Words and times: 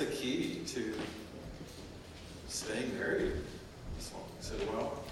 the 0.00 0.06
key 0.06 0.62
to 0.66 0.94
staying 2.48 2.98
married? 2.98 3.32
He 3.98 4.04
said, 4.40 4.56
Well, 4.72 5.04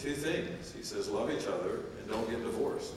two 0.00 0.14
things. 0.14 0.74
He 0.76 0.82
says, 0.82 1.08
Love 1.08 1.30
each 1.30 1.46
other 1.46 1.82
and 2.00 2.10
don't 2.10 2.28
get 2.28 2.42
divorced. 2.42 2.94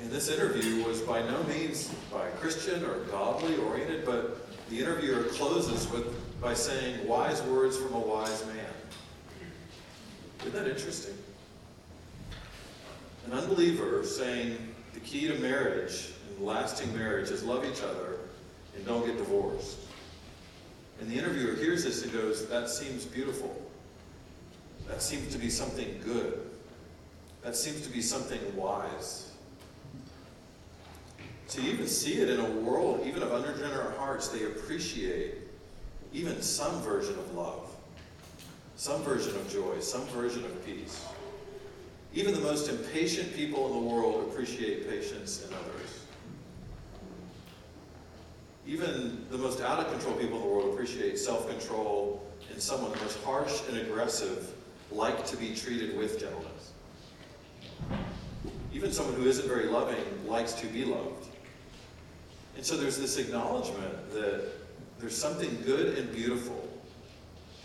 and 0.00 0.10
this 0.10 0.28
interview 0.28 0.84
was 0.84 1.02
by 1.02 1.22
no 1.22 1.40
means 1.44 1.94
by 2.12 2.26
Christian 2.40 2.84
or 2.84 2.98
godly 3.04 3.56
oriented, 3.58 4.04
but 4.04 4.40
the 4.70 4.80
interviewer 4.80 5.22
closes 5.24 5.88
with 5.90 6.04
by 6.40 6.52
saying, 6.52 7.06
Wise 7.06 7.42
words 7.42 7.76
from 7.76 7.94
a 7.94 8.00
wise 8.00 8.44
man. 8.46 8.66
Isn't 10.40 10.52
that 10.52 10.68
interesting? 10.68 11.14
An 13.26 13.34
unbeliever 13.34 14.04
saying 14.04 14.58
the 14.94 15.00
key 15.00 15.28
to 15.28 15.34
marriage 15.34 16.13
lasting 16.38 16.94
marriage 16.96 17.30
is 17.30 17.42
love 17.42 17.64
each 17.64 17.82
other 17.82 18.18
and 18.74 18.84
don't 18.86 19.06
get 19.06 19.16
divorced. 19.16 19.78
And 21.00 21.10
the 21.10 21.16
interviewer 21.16 21.54
hears 21.54 21.84
this 21.84 22.02
and 22.02 22.12
goes, 22.12 22.46
That 22.48 22.68
seems 22.68 23.04
beautiful. 23.04 23.60
That 24.88 25.02
seems 25.02 25.32
to 25.32 25.38
be 25.38 25.50
something 25.50 26.00
good. 26.04 26.40
That 27.42 27.56
seems 27.56 27.82
to 27.82 27.90
be 27.90 28.02
something 28.02 28.40
wise. 28.56 29.30
You 31.56 31.70
even 31.70 31.86
see 31.86 32.14
it 32.14 32.28
in 32.28 32.40
a 32.40 32.50
world, 32.50 33.06
even 33.06 33.22
of 33.22 33.32
unregenerate 33.32 33.96
hearts, 33.96 34.28
they 34.28 34.44
appreciate 34.44 35.34
even 36.12 36.42
some 36.42 36.82
version 36.82 37.14
of 37.14 37.34
love, 37.34 37.70
some 38.76 39.02
version 39.02 39.36
of 39.36 39.48
joy, 39.48 39.78
some 39.78 40.04
version 40.06 40.44
of 40.44 40.66
peace. 40.66 41.04
Even 42.12 42.34
the 42.34 42.40
most 42.40 42.68
impatient 42.68 43.34
people 43.36 43.66
in 43.68 43.72
the 43.72 43.94
world 43.94 44.28
appreciate 44.28 44.88
patience 44.88 45.46
in 45.46 45.54
others. 45.54 45.93
Even 48.66 49.26
the 49.30 49.38
most 49.38 49.60
out 49.60 49.78
of 49.78 49.90
control 49.90 50.14
people 50.14 50.36
in 50.36 50.42
the 50.42 50.48
world 50.48 50.72
appreciate 50.72 51.18
self 51.18 51.48
control 51.48 52.24
in 52.52 52.60
someone. 52.60 52.92
The 52.92 52.98
most 52.98 53.22
harsh 53.22 53.60
and 53.68 53.78
aggressive 53.78 54.52
like 54.90 55.26
to 55.26 55.36
be 55.36 55.54
treated 55.54 55.96
with 55.96 56.18
gentleness. 56.18 56.72
Even 58.72 58.92
someone 58.92 59.14
who 59.16 59.26
isn't 59.26 59.46
very 59.46 59.66
loving 59.66 60.04
likes 60.26 60.52
to 60.54 60.66
be 60.66 60.84
loved. 60.84 61.28
And 62.56 62.64
so 62.64 62.76
there's 62.76 62.98
this 62.98 63.18
acknowledgement 63.18 64.12
that 64.12 64.44
there's 64.98 65.16
something 65.16 65.60
good 65.64 65.98
and 65.98 66.12
beautiful 66.12 66.68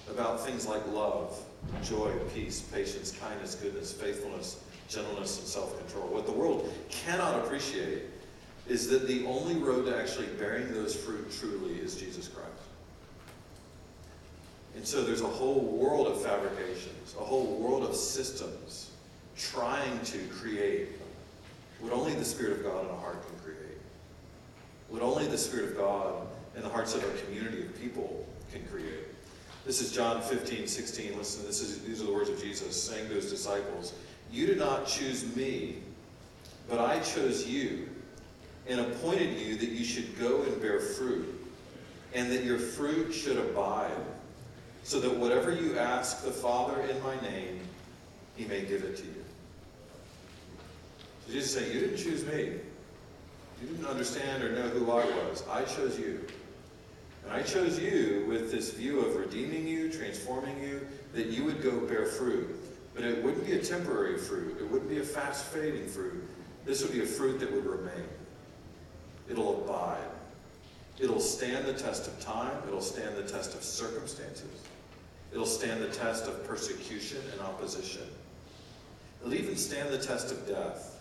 about 0.09 0.44
things 0.44 0.67
like 0.67 0.86
love, 0.88 1.39
joy, 1.83 2.11
peace, 2.33 2.61
patience, 2.61 3.11
kindness, 3.11 3.55
goodness, 3.55 3.94
faithfulness, 3.94 4.64
gentleness, 4.88 5.39
and 5.39 5.47
self 5.47 5.77
control. 5.80 6.08
What 6.08 6.25
the 6.25 6.31
world 6.31 6.73
cannot 6.89 7.39
appreciate 7.39 8.03
is 8.70 8.88
that 8.88 9.08
the 9.08 9.25
only 9.25 9.56
road 9.56 9.88
to 9.88 9.98
actually 9.98 10.28
bearing 10.38 10.72
those 10.72 10.95
fruit 10.95 11.31
truly 11.31 11.73
is 11.80 11.95
Jesus 11.95 12.28
Christ. 12.28 12.50
And 14.76 14.86
so 14.86 15.03
there's 15.03 15.22
a 15.22 15.28
whole 15.28 15.61
world 15.61 16.08
of 16.08 16.22
fabrications, 16.22 17.16
a 17.20 17.23
whole 17.23 17.58
world 17.58 17.84
of 17.84 17.95
systems 17.95 18.92
trying 19.36 20.00
to 20.02 20.20
create 20.28 20.89
what 21.81 21.92
only 21.92 22.14
the 22.14 22.23
Spirit 22.23 22.53
of 22.53 22.64
God 22.64 22.86
in 22.86 22.92
a 22.92 22.98
heart 22.98 23.26
can 23.28 23.39
create. 23.39 23.78
What 24.89 25.02
only 25.02 25.26
the 25.28 25.38
Spirit 25.38 25.72
of 25.72 25.78
God 25.78 26.28
in 26.56 26.61
the 26.61 26.70
hearts 26.70 26.94
of 26.94 27.04
a 27.04 27.26
community 27.26 27.64
of 27.64 27.81
people 27.81 28.28
can 28.52 28.64
create. 28.67 29.08
This 29.66 29.81
is 29.81 29.92
John 29.92 30.22
15, 30.22 30.67
16. 30.67 31.17
Listen, 31.17 31.45
this 31.45 31.61
is, 31.61 31.81
these 31.81 32.02
are 32.02 32.06
the 32.06 32.14
words 32.14 32.30
of 32.30 32.42
Jesus 32.42 32.81
saying 32.81 33.08
to 33.09 33.16
his 33.16 33.30
disciples 33.30 33.94
You 34.31 34.45
did 34.45 34.58
not 34.58 34.86
choose 34.86 35.36
me, 35.36 35.78
but 36.70 36.80
I 36.80 37.00
chose 37.00 37.48
you 37.48 37.89
and 38.70 38.80
appointed 38.80 39.38
you 39.38 39.58
that 39.58 39.70
you 39.70 39.84
should 39.84 40.17
go 40.20 40.44
and 40.44 40.62
bear 40.62 40.80
fruit, 40.80 41.28
and 42.14 42.31
that 42.31 42.44
your 42.44 42.59
fruit 42.59 43.11
should 43.11 43.38
abide, 43.38 43.92
so 44.84 45.00
that 45.00 45.16
whatever 45.16 45.52
you 45.52 45.78
ask 45.78 46.23
the 46.23 46.31
Father 46.31 46.81
in 46.81 47.02
my 47.03 47.20
name, 47.22 47.60
he 48.36 48.45
may 48.45 48.61
give 48.61 48.83
it 48.83 48.95
to 48.98 49.04
you. 49.04 49.23
So 51.26 51.33
Jesus 51.33 51.54
saying, 51.54 51.73
You 51.73 51.80
didn't 51.82 51.98
choose 51.98 52.26
me. 52.26 52.54
You 53.61 53.67
didn't 53.67 53.86
understand 53.88 54.43
or 54.43 54.54
know 54.54 54.70
who 54.70 54.89
I 54.92 55.04
was. 55.04 55.43
I 55.49 55.64
chose 55.64 55.99
you. 55.99 56.26
And 57.26 57.33
I 57.33 57.42
chose 57.42 57.77
you 57.77 58.26
with 58.30 58.52
this 58.52 58.72
view 58.72 59.02
of 59.02 59.16
redeeming 59.16 59.67
you, 59.67 59.92
transforming 59.92 60.61
you, 60.64 60.88
that 61.14 61.27
you 61.27 61.43
would 61.43 61.61
go 61.61 61.80
bear 61.82 62.05
fruit. 62.05 62.55
But 62.95 63.04
it 63.04 63.22
wouldn't 63.23 63.45
be 63.45 63.54
a 63.54 63.61
temporary 63.61 64.17
fruit. 64.17 64.58
It 64.60 64.70
wouldn't 64.72 64.89
be 64.89 64.99
a 64.99 65.04
fast 65.04 65.45
fading 65.45 65.88
fruit. 65.88 66.23
This 66.66 66.82
would 66.82 66.92
be 66.92 67.02
a 67.02 67.05
fruit 67.05 67.39
that 67.39 67.52
would 67.52 67.66
remain. 67.66 68.05
It'll 69.30 69.64
abide. 69.64 70.04
It'll 71.00 71.20
stand 71.20 71.66
the 71.66 71.73
test 71.73 72.08
of 72.08 72.20
time. 72.20 72.58
It'll 72.67 72.82
stand 72.82 73.16
the 73.16 73.23
test 73.23 73.56
of 73.56 73.64
circumstances. 73.64 74.50
It'll 75.32 75.45
stand 75.45 75.82
the 75.82 75.90
test 75.90 76.26
of 76.26 76.45
persecution 76.45 77.20
and 77.32 77.42
opposition. 77.42 78.08
It'll 79.22 79.34
even 79.34 79.56
stand 79.56 79.90
the 79.90 79.98
test 79.98 80.32
of 80.32 80.48
death, 80.48 81.00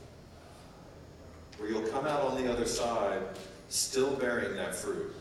where 1.56 1.70
you'll 1.70 1.88
come 1.88 2.06
out 2.06 2.22
on 2.22 2.42
the 2.42 2.50
other 2.50 2.66
side 2.66 3.22
still 3.68 4.14
bearing 4.14 4.56
that 4.56 4.74
fruit. 4.74 5.14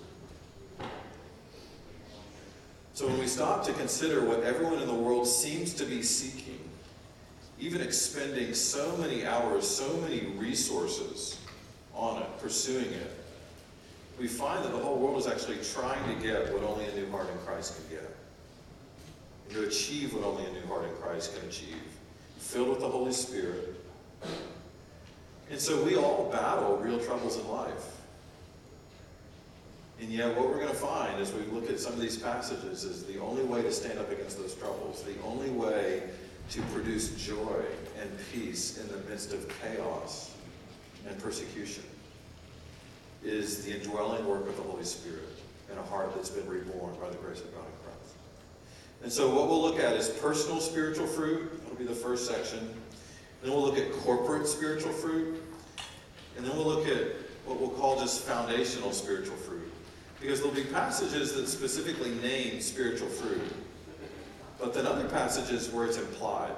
So 2.94 3.08
when 3.08 3.20
we 3.20 3.28
stop 3.28 3.64
to 3.66 3.74
consider 3.74 4.26
what 4.26 4.44
everyone 4.44 4.80
in 4.80 4.88
the 4.88 4.94
world 4.94 5.28
seems 5.28 5.74
to 5.76 5.86
be 5.86 6.02
seeking, 6.02 6.60
even 7.60 7.82
expending 7.82 8.54
so 8.54 8.98
many 8.98 9.26
hours, 9.26 9.68
so 9.68 9.98
many 9.98 10.22
resources 10.38 11.38
on 11.98 12.22
it, 12.22 12.40
pursuing 12.40 12.92
it, 12.94 13.12
we 14.20 14.28
find 14.28 14.64
that 14.64 14.72
the 14.72 14.78
whole 14.78 14.98
world 14.98 15.18
is 15.18 15.28
actually 15.28 15.58
trying 15.74 16.16
to 16.16 16.24
get 16.24 16.54
what 16.54 16.64
only 16.64 16.86
a 16.86 16.96
new 16.96 17.10
heart 17.12 17.30
in 17.30 17.38
Christ 17.40 17.76
can 17.76 17.98
get. 17.98 18.16
And 19.46 19.58
to 19.58 19.68
achieve 19.68 20.14
what 20.14 20.24
only 20.24 20.46
a 20.46 20.54
new 20.54 20.66
heart 20.68 20.86
in 20.86 20.96
Christ 20.96 21.36
can 21.36 21.48
achieve. 21.48 21.76
Filled 22.38 22.70
with 22.70 22.80
the 22.80 22.90
Holy 22.90 23.14
Spirit. 23.14 23.76
And 25.50 25.60
so 25.60 25.84
we 25.84 25.96
all 25.96 26.30
battle 26.32 26.78
real 26.78 27.00
troubles 27.00 27.38
in 27.38 27.48
life. 27.48 27.94
And 30.00 30.10
yet, 30.10 30.36
what 30.38 30.48
we're 30.48 30.60
going 30.60 30.68
to 30.68 30.76
find 30.76 31.20
as 31.20 31.34
we 31.34 31.42
look 31.52 31.70
at 31.70 31.80
some 31.80 31.94
of 31.94 32.00
these 32.00 32.18
passages 32.18 32.84
is 32.84 33.04
the 33.06 33.20
only 33.20 33.44
way 33.44 33.64
to 33.64 33.72
stand 33.72 33.98
up 33.98 34.12
against 34.12 34.38
those 34.38 34.54
troubles, 34.54 35.04
the 35.04 35.20
only 35.26 35.50
way 35.50 36.04
to 36.52 36.62
produce 36.74 37.10
joy 37.16 37.64
and 38.00 38.10
peace 38.32 38.78
in 38.78 38.88
the 38.90 38.98
midst 39.10 39.34
of 39.34 39.52
chaos 39.60 40.37
and 41.08 41.20
persecution 41.20 41.84
is 43.24 43.66
the 43.66 43.76
indwelling 43.76 44.26
work 44.28 44.48
of 44.48 44.56
the 44.56 44.64
Holy 44.64 44.84
Spirit 44.84 45.24
in 45.72 45.78
a 45.78 45.84
heart 45.84 46.14
that's 46.16 46.30
been 46.30 46.48
reborn 46.48 46.96
by 47.02 47.10
the 47.10 47.18
grace 47.18 47.42
of 47.42 47.54
God 47.54 47.66
in 47.66 47.84
Christ. 47.84 48.16
And 49.04 49.12
so, 49.12 49.34
what 49.34 49.48
we'll 49.48 49.62
look 49.62 49.80
at 49.80 49.94
is 49.94 50.10
personal 50.10 50.60
spiritual 50.60 51.08
fruit. 51.08 51.62
That'll 51.64 51.78
be 51.78 51.86
the 51.86 51.94
first 51.94 52.28
section. 52.28 52.74
Then 53.42 53.52
we'll 53.52 53.62
look 53.62 53.78
at 53.78 53.92
corporate 53.92 54.48
spiritual 54.48 54.92
fruit. 54.92 55.42
And 56.38 56.46
then 56.46 56.56
we'll 56.56 56.68
look 56.68 56.88
at 56.88 57.16
what 57.46 57.60
we'll 57.60 57.70
call 57.70 58.00
just 58.00 58.24
foundational 58.24 58.92
spiritual 58.92 59.36
fruit. 59.38 59.72
Because 60.20 60.40
there'll 60.40 60.56
be 60.56 60.64
passages 60.64 61.34
that 61.34 61.48
specifically 61.48 62.12
name 62.16 62.60
spiritual 62.62 63.08
fruit, 63.08 63.42
but 64.60 64.74
then 64.74 64.88
other 64.88 65.08
passages 65.08 65.70
where 65.70 65.86
it's 65.86 65.98
implied, 65.98 66.54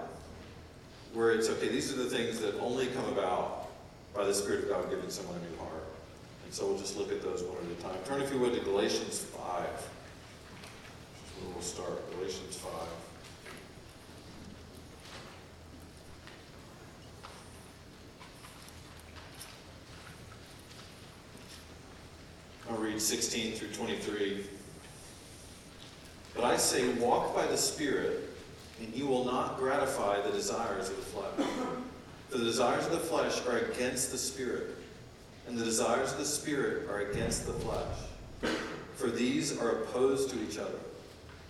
where 1.13 1.31
it's 1.31 1.49
okay, 1.49 1.67
these 1.67 1.91
are 1.91 1.97
the 1.97 2.09
things 2.09 2.39
that 2.39 2.57
only 2.59 2.87
come 2.87 3.05
about 3.07 3.68
by 4.13 4.25
the 4.25 4.33
Spirit 4.33 4.63
of 4.63 4.69
God 4.69 4.89
giving 4.89 5.09
someone 5.09 5.35
a 5.37 5.51
new 5.51 5.57
heart. 5.57 5.83
And 6.45 6.53
so 6.53 6.67
we'll 6.67 6.79
just 6.79 6.97
look 6.97 7.11
at 7.11 7.21
those 7.21 7.43
one 7.43 7.57
at 7.57 7.79
a 7.79 7.81
time. 7.81 7.97
Turn, 8.05 8.21
if 8.21 8.33
you 8.33 8.39
would, 8.39 8.53
to 8.53 8.59
Galatians 8.61 9.19
5. 9.19 9.43
where 11.41 11.53
we'll 11.53 11.61
start. 11.61 12.11
Galatians 12.15 12.57
5. 12.57 12.71
I'll 22.69 22.77
read 22.77 23.01
16 23.01 23.53
through 23.53 23.69
23. 23.69 24.45
But 26.35 26.43
I 26.43 26.57
say, 26.57 26.87
walk 26.93 27.35
by 27.35 27.45
the 27.47 27.57
Spirit, 27.57 28.29
and 28.79 28.93
you 28.95 29.07
will 29.07 29.25
not 29.25 29.57
gratify 29.57 30.21
the 30.21 30.31
desires 30.31 30.89
of 30.89 30.95
the 30.95 31.01
flesh. 31.01 31.47
For 32.29 32.37
the 32.37 32.45
desires 32.45 32.85
of 32.85 32.91
the 32.91 32.99
flesh 32.99 33.41
are 33.47 33.57
against 33.57 34.11
the 34.11 34.17
Spirit, 34.17 34.75
and 35.47 35.57
the 35.57 35.65
desires 35.65 36.11
of 36.11 36.19
the 36.19 36.25
Spirit 36.25 36.87
are 36.89 36.99
against 37.01 37.47
the 37.47 37.53
flesh. 37.53 38.53
For 38.95 39.09
these 39.09 39.57
are 39.57 39.81
opposed 39.81 40.29
to 40.29 40.43
each 40.43 40.59
other, 40.59 40.79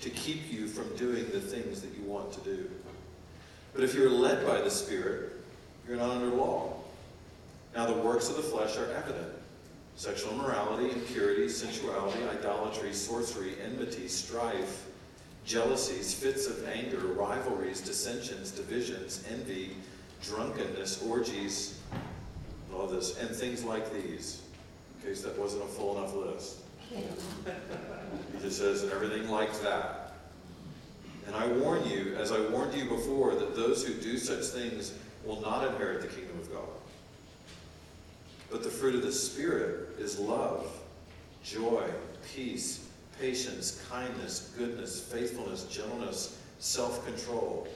to 0.02 0.10
keep 0.10 0.52
you 0.52 0.68
from 0.68 0.96
doing 0.96 1.26
the 1.34 1.42
things 1.42 1.81
that 1.81 1.92
you 1.98 2.04
want 2.04 2.31
to 2.31 2.40
do. 2.42 2.70
But 3.74 3.84
if 3.84 3.94
you're 3.94 4.10
led 4.10 4.48
by 4.48 4.62
the 4.62 4.72
Spirit, 4.72 5.34
you're 5.86 5.98
not 5.98 6.12
under 6.12 6.28
law. 6.28 6.76
Now 7.76 7.86
the 7.86 8.00
works 8.02 8.30
of 8.30 8.38
the 8.38 8.44
flesh 8.44 8.78
are 8.78 8.92
evident 8.94 9.34
sexual 9.96 10.31
immorality, 10.31 10.92
impurity, 10.92 11.50
sensuality, 11.50 12.20
idolatry, 12.40 12.94
sorcery, 12.94 13.56
enmity, 13.62 14.08
strife, 14.08 14.86
jealousies, 15.44 16.14
fits 16.14 16.48
of 16.48 16.66
anger, 16.70 17.00
rivalries, 17.00 17.81
dissensions, 17.81 18.52
divisions, 18.52 19.26
envy, 19.30 19.76
drunkenness, 20.21 21.04
orgies, 21.04 21.80
all 22.75 22.88
this, 22.88 23.18
and 23.19 23.30
things 23.30 23.63
like 23.63 23.92
these. 23.94 24.42
in 25.01 25.07
case 25.10 25.21
that 25.21 25.38
wasn't 25.38 25.63
a 25.63 25.68
full 25.68 25.98
enough 25.98 26.13
list. 26.16 26.57
He 26.89 28.39
just 28.42 28.57
says, 28.57 28.83
everything 28.92 29.30
like 29.30 29.54
that. 29.62 30.13
And 31.27 31.36
I 31.36 31.48
warn 31.48 31.88
you, 31.88 32.16
as 32.16 32.31
I 32.31 32.39
warned 32.50 32.74
you 32.74 32.86
before, 32.86 33.36
that 33.36 33.56
those 33.56 33.86
who 33.86 33.94
do 33.94 34.18
such 34.18 34.45
things 34.45 34.94
will 35.25 35.39
not 35.42 35.68
inherit 35.68 36.01
the 36.01 36.07
kingdom 36.07 36.39
of 36.39 36.51
God. 36.51 36.68
But 38.50 38.63
the 38.63 38.69
fruit 38.69 38.95
of 38.95 39.04
the 39.04 39.12
Spirit 39.12 39.89
is 40.00 40.18
love, 40.18 40.66
joy, 41.44 41.83
peace, 42.33 42.88
patience, 43.19 43.83
kindness, 43.89 44.54
goodness, 44.57 45.00
faithfulness, 45.01 45.66
gentleness, 45.66 46.39
self 46.57 47.06
control. 47.06 47.68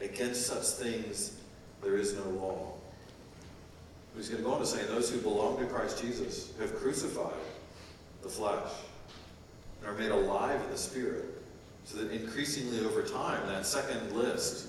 Against 0.00 0.46
such 0.46 0.64
things 0.84 1.36
there 1.82 1.96
is 1.96 2.14
no 2.14 2.22
law. 2.30 2.72
He's 4.16 4.28
going 4.28 4.42
to 4.42 4.48
go 4.48 4.54
on 4.54 4.60
to 4.60 4.66
say, 4.66 4.84
those 4.84 5.10
who 5.10 5.18
belong 5.18 5.58
to 5.58 5.66
Christ 5.66 6.02
Jesus 6.02 6.52
have 6.58 6.74
crucified 6.76 7.32
the 8.22 8.28
flesh 8.28 8.70
and 9.80 9.88
are 9.88 9.98
made 9.98 10.10
alive 10.10 10.60
in 10.62 10.70
the 10.70 10.76
Spirit. 10.76 11.24
So 11.84 11.98
that 11.98 12.10
increasingly 12.10 12.84
over 12.84 13.02
time, 13.02 13.46
that 13.46 13.64
second 13.64 14.12
list 14.12 14.68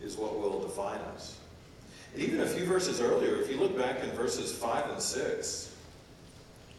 is 0.00 0.16
what 0.16 0.38
will 0.38 0.60
define 0.62 1.00
us. 1.14 1.38
And 2.12 2.22
even 2.22 2.40
a 2.40 2.46
few 2.46 2.64
verses 2.64 3.00
earlier, 3.00 3.40
if 3.40 3.50
you 3.50 3.56
look 3.56 3.76
back 3.76 4.02
in 4.04 4.10
verses 4.10 4.52
5 4.52 4.90
and 4.90 5.02
6, 5.02 5.74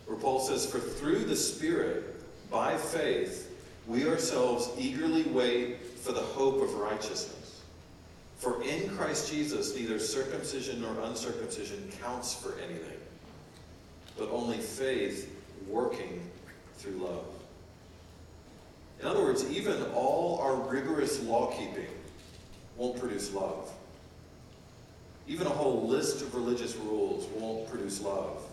where 0.06 0.18
Paul 0.18 0.40
says, 0.40 0.66
For 0.66 0.80
through 0.80 1.26
the 1.26 1.36
Spirit, 1.36 2.16
by 2.50 2.78
faith, 2.78 3.52
we 3.88 4.08
ourselves 4.08 4.70
eagerly 4.78 5.24
wait 5.24 5.86
for 5.86 6.14
the 6.14 6.22
hope 6.22 6.62
of 6.62 6.74
righteousness. 6.76 7.45
For 8.38 8.62
in 8.64 8.90
Christ 8.90 9.32
Jesus, 9.32 9.76
neither 9.76 9.98
circumcision 9.98 10.82
nor 10.82 10.92
uncircumcision 11.06 11.90
counts 12.02 12.34
for 12.36 12.54
anything, 12.60 13.00
but 14.18 14.30
only 14.30 14.58
faith 14.58 15.34
working 15.68 16.22
through 16.78 16.98
love. 16.98 17.26
In 19.02 19.08
other 19.08 19.22
words, 19.22 19.50
even 19.50 19.82
all 19.94 20.40
our 20.42 20.56
rigorous 20.56 21.22
law 21.24 21.52
keeping 21.52 21.88
won't 22.78 23.00
produce 23.00 23.34
love. 23.34 23.72
Even 25.28 25.48
a 25.48 25.52
whole 25.52 25.88
list 25.88 26.22
of 26.22 26.36
religious 26.36 26.76
rules 26.76 27.26
won't 27.36 27.68
produce 27.70 28.02
love. 28.02 28.44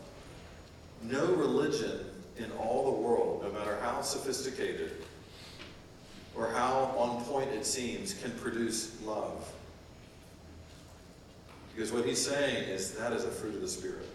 No 1.02 1.26
religion 1.34 2.06
in 2.38 2.50
all 2.52 2.84
the 2.92 3.00
world, 3.00 3.42
no 3.42 3.50
matter 3.52 3.78
how 3.82 4.00
sophisticated 4.00 4.92
or 6.34 6.48
how 6.48 6.94
on 6.96 7.22
point 7.24 7.50
it 7.50 7.66
seems, 7.66 8.14
can 8.14 8.30
produce 8.32 9.00
love. 9.02 9.52
Because 11.74 11.92
what 11.92 12.04
he's 12.04 12.24
saying 12.24 12.68
is 12.68 12.92
that 12.92 13.12
is 13.12 13.24
a 13.24 13.30
fruit 13.30 13.54
of 13.54 13.60
the 13.60 13.68
Spirit. 13.68 14.08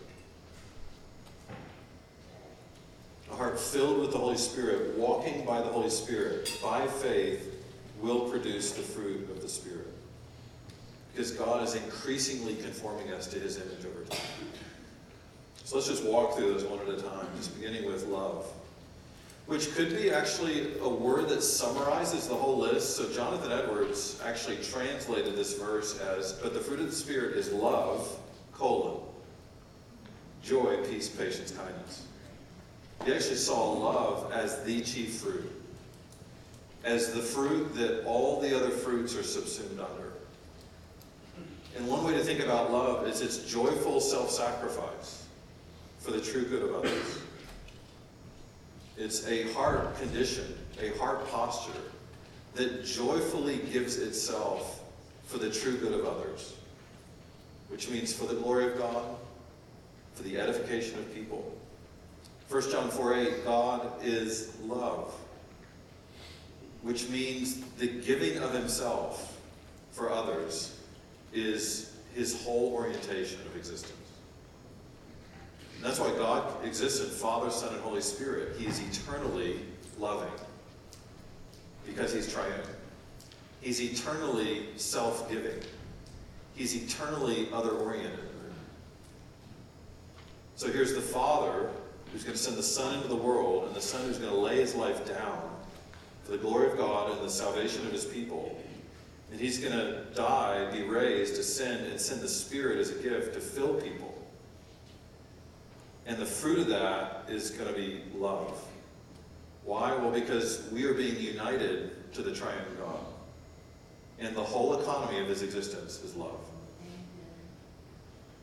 A 3.32 3.36
heart 3.36 3.60
filled 3.60 4.00
with 4.00 4.12
the 4.12 4.18
Holy 4.18 4.38
Spirit, 4.38 4.98
walking 4.98 5.46
by 5.46 5.60
the 5.62 5.68
Holy 5.68 5.90
Spirit, 5.90 6.52
by 6.62 6.88
faith, 6.88 7.56
will 8.02 8.30
produce 8.30 8.72
the 8.74 8.84
fruit 8.84 9.30
of 9.30 9.42
the 9.42 9.50
Spirit. 9.50 9.88
Because 11.14 11.32
God 11.32 11.64
is 11.64 11.76
increasingly 11.76 12.56
conforming 12.56 13.12
us 13.12 13.28
to 13.28 13.40
his 13.40 13.58
image 13.58 13.86
over 13.86 14.06
time. 14.06 14.20
So 15.64 15.76
let's 15.76 15.88
just 15.88 16.06
walk 16.06 16.38
through 16.38 16.54
those 16.54 16.64
one 16.64 16.80
at 16.80 16.88
a 16.88 17.02
time, 17.02 17.28
just 17.36 17.60
beginning 17.60 17.86
with 17.86 18.06
love. 18.08 18.46
Which 19.48 19.74
could 19.76 19.96
be 19.96 20.12
actually 20.12 20.74
a 20.82 20.90
word 20.90 21.30
that 21.30 21.42
summarizes 21.42 22.28
the 22.28 22.36
whole 22.36 22.58
list. 22.58 22.98
So 22.98 23.12
Jonathan 23.12 23.52
Edwards 23.52 24.22
actually 24.26 24.58
translated 24.58 25.36
this 25.36 25.58
verse 25.58 26.00
as, 26.02 26.34
but 26.34 26.54
the 26.54 26.60
fruit 26.60 26.82
of 26.82 26.88
the 26.88 26.96
Spirit 26.96 27.38
is 27.38 27.52
love, 27.52 28.20
colon, 28.54 29.02
joy, 30.44 30.78
peace, 30.90 31.08
patience, 31.08 31.52
kindness. 31.52 32.06
He 33.06 33.14
actually 33.14 33.36
saw 33.36 33.72
love 33.72 34.32
as 34.34 34.64
the 34.64 34.82
chief 34.82 35.16
fruit, 35.16 35.50
as 36.84 37.14
the 37.14 37.22
fruit 37.22 37.74
that 37.76 38.04
all 38.06 38.42
the 38.42 38.56
other 38.56 38.70
fruits 38.70 39.16
are 39.16 39.24
subsumed 39.24 39.80
under. 39.80 40.12
And 41.78 41.88
one 41.88 42.04
way 42.04 42.14
to 42.14 42.24
think 42.24 42.40
about 42.40 42.72
love 42.72 43.08
is 43.08 43.22
its 43.22 43.50
joyful 43.50 44.02
self 44.02 44.32
sacrifice 44.32 45.26
for 46.00 46.12
the 46.12 46.20
true 46.20 46.46
good 46.46 46.64
of 46.64 46.76
others. 46.76 47.22
It's 48.98 49.28
a 49.28 49.52
heart 49.54 49.96
condition, 50.00 50.58
a 50.82 50.90
heart 50.98 51.30
posture 51.30 51.72
that 52.56 52.84
joyfully 52.84 53.58
gives 53.72 53.98
itself 53.98 54.84
for 55.28 55.38
the 55.38 55.52
true 55.52 55.78
good 55.78 55.94
of 55.94 56.06
others, 56.06 56.56
which 57.70 57.90
means 57.90 58.12
for 58.12 58.26
the 58.26 58.34
glory 58.34 58.72
of 58.72 58.78
God, 58.80 59.04
for 60.16 60.24
the 60.24 60.40
edification 60.40 60.98
of 60.98 61.14
people. 61.14 61.56
1 62.50 62.72
John 62.72 62.90
4 62.90 63.14
8, 63.14 63.46
God 63.46 63.92
is 64.02 64.58
love, 64.64 65.14
which 66.82 67.08
means 67.10 67.62
the 67.78 67.88
giving 67.88 68.40
of 68.40 68.52
himself 68.52 69.38
for 69.92 70.12
others 70.12 70.80
is 71.34 71.94
his 72.16 72.44
whole 72.44 72.74
orientation 72.74 73.40
of 73.42 73.56
existence. 73.56 73.97
That's 75.82 76.00
why 76.00 76.12
God 76.18 76.66
exists 76.66 77.04
in 77.04 77.10
Father, 77.10 77.50
Son, 77.50 77.74
and 77.74 77.82
Holy 77.82 78.02
Spirit. 78.02 78.56
He 78.58 78.66
is 78.66 78.80
eternally 78.80 79.60
loving 80.00 80.32
because 81.86 82.14
he's 82.14 82.32
triune. 82.32 82.52
He's 83.62 83.82
eternally 83.82 84.68
self 84.76 85.30
giving, 85.30 85.60
he's 86.56 86.76
eternally 86.76 87.50
other 87.54 87.72
oriented. 87.72 88.20
So 90.56 90.72
here's 90.72 90.96
the 90.96 91.02
Father 91.02 91.70
who's 92.12 92.24
going 92.24 92.36
to 92.36 92.42
send 92.42 92.58
the 92.58 92.64
Son 92.64 92.96
into 92.96 93.08
the 93.08 93.16
world, 93.16 93.68
and 93.68 93.76
the 93.76 93.82
Son 93.82 94.04
who's 94.06 94.18
going 94.18 94.32
to 94.32 94.40
lay 94.40 94.56
his 94.56 94.74
life 94.74 95.08
down 95.08 95.50
for 96.24 96.32
the 96.32 96.38
glory 96.38 96.72
of 96.72 96.78
God 96.78 97.12
and 97.12 97.22
the 97.22 97.30
salvation 97.30 97.86
of 97.86 97.92
his 97.92 98.06
people. 98.06 98.60
And 99.32 99.40
he's 99.40 99.60
going 99.60 99.74
to 99.74 100.06
die, 100.16 100.68
be 100.72 100.84
raised, 100.84 101.38
ascend, 101.38 101.86
and 101.88 102.00
send 102.00 102.22
the 102.22 102.30
Spirit 102.30 102.80
as 102.80 102.90
a 102.90 102.96
gift 102.96 103.34
to 103.34 103.40
fill 103.40 103.76
people. 103.76 104.17
And 106.08 106.18
the 106.18 106.26
fruit 106.26 106.60
of 106.60 106.68
that 106.70 107.26
is 107.28 107.52
going 107.52 107.68
to 107.70 107.76
be 107.76 108.02
love. 108.16 108.64
Why? 109.66 109.94
Well, 109.94 110.12
because 110.12 110.64
we 110.72 110.86
are 110.86 110.94
being 110.94 111.20
united 111.20 112.14
to 112.14 112.22
the 112.22 112.34
triune 112.34 112.64
God. 112.80 113.00
And 114.18 114.36
the 114.36 114.44
whole 114.44 114.80
economy 114.80 115.20
of 115.20 115.28
his 115.28 115.44
existence 115.44 116.02
is 116.02 116.16
love. 116.16 116.40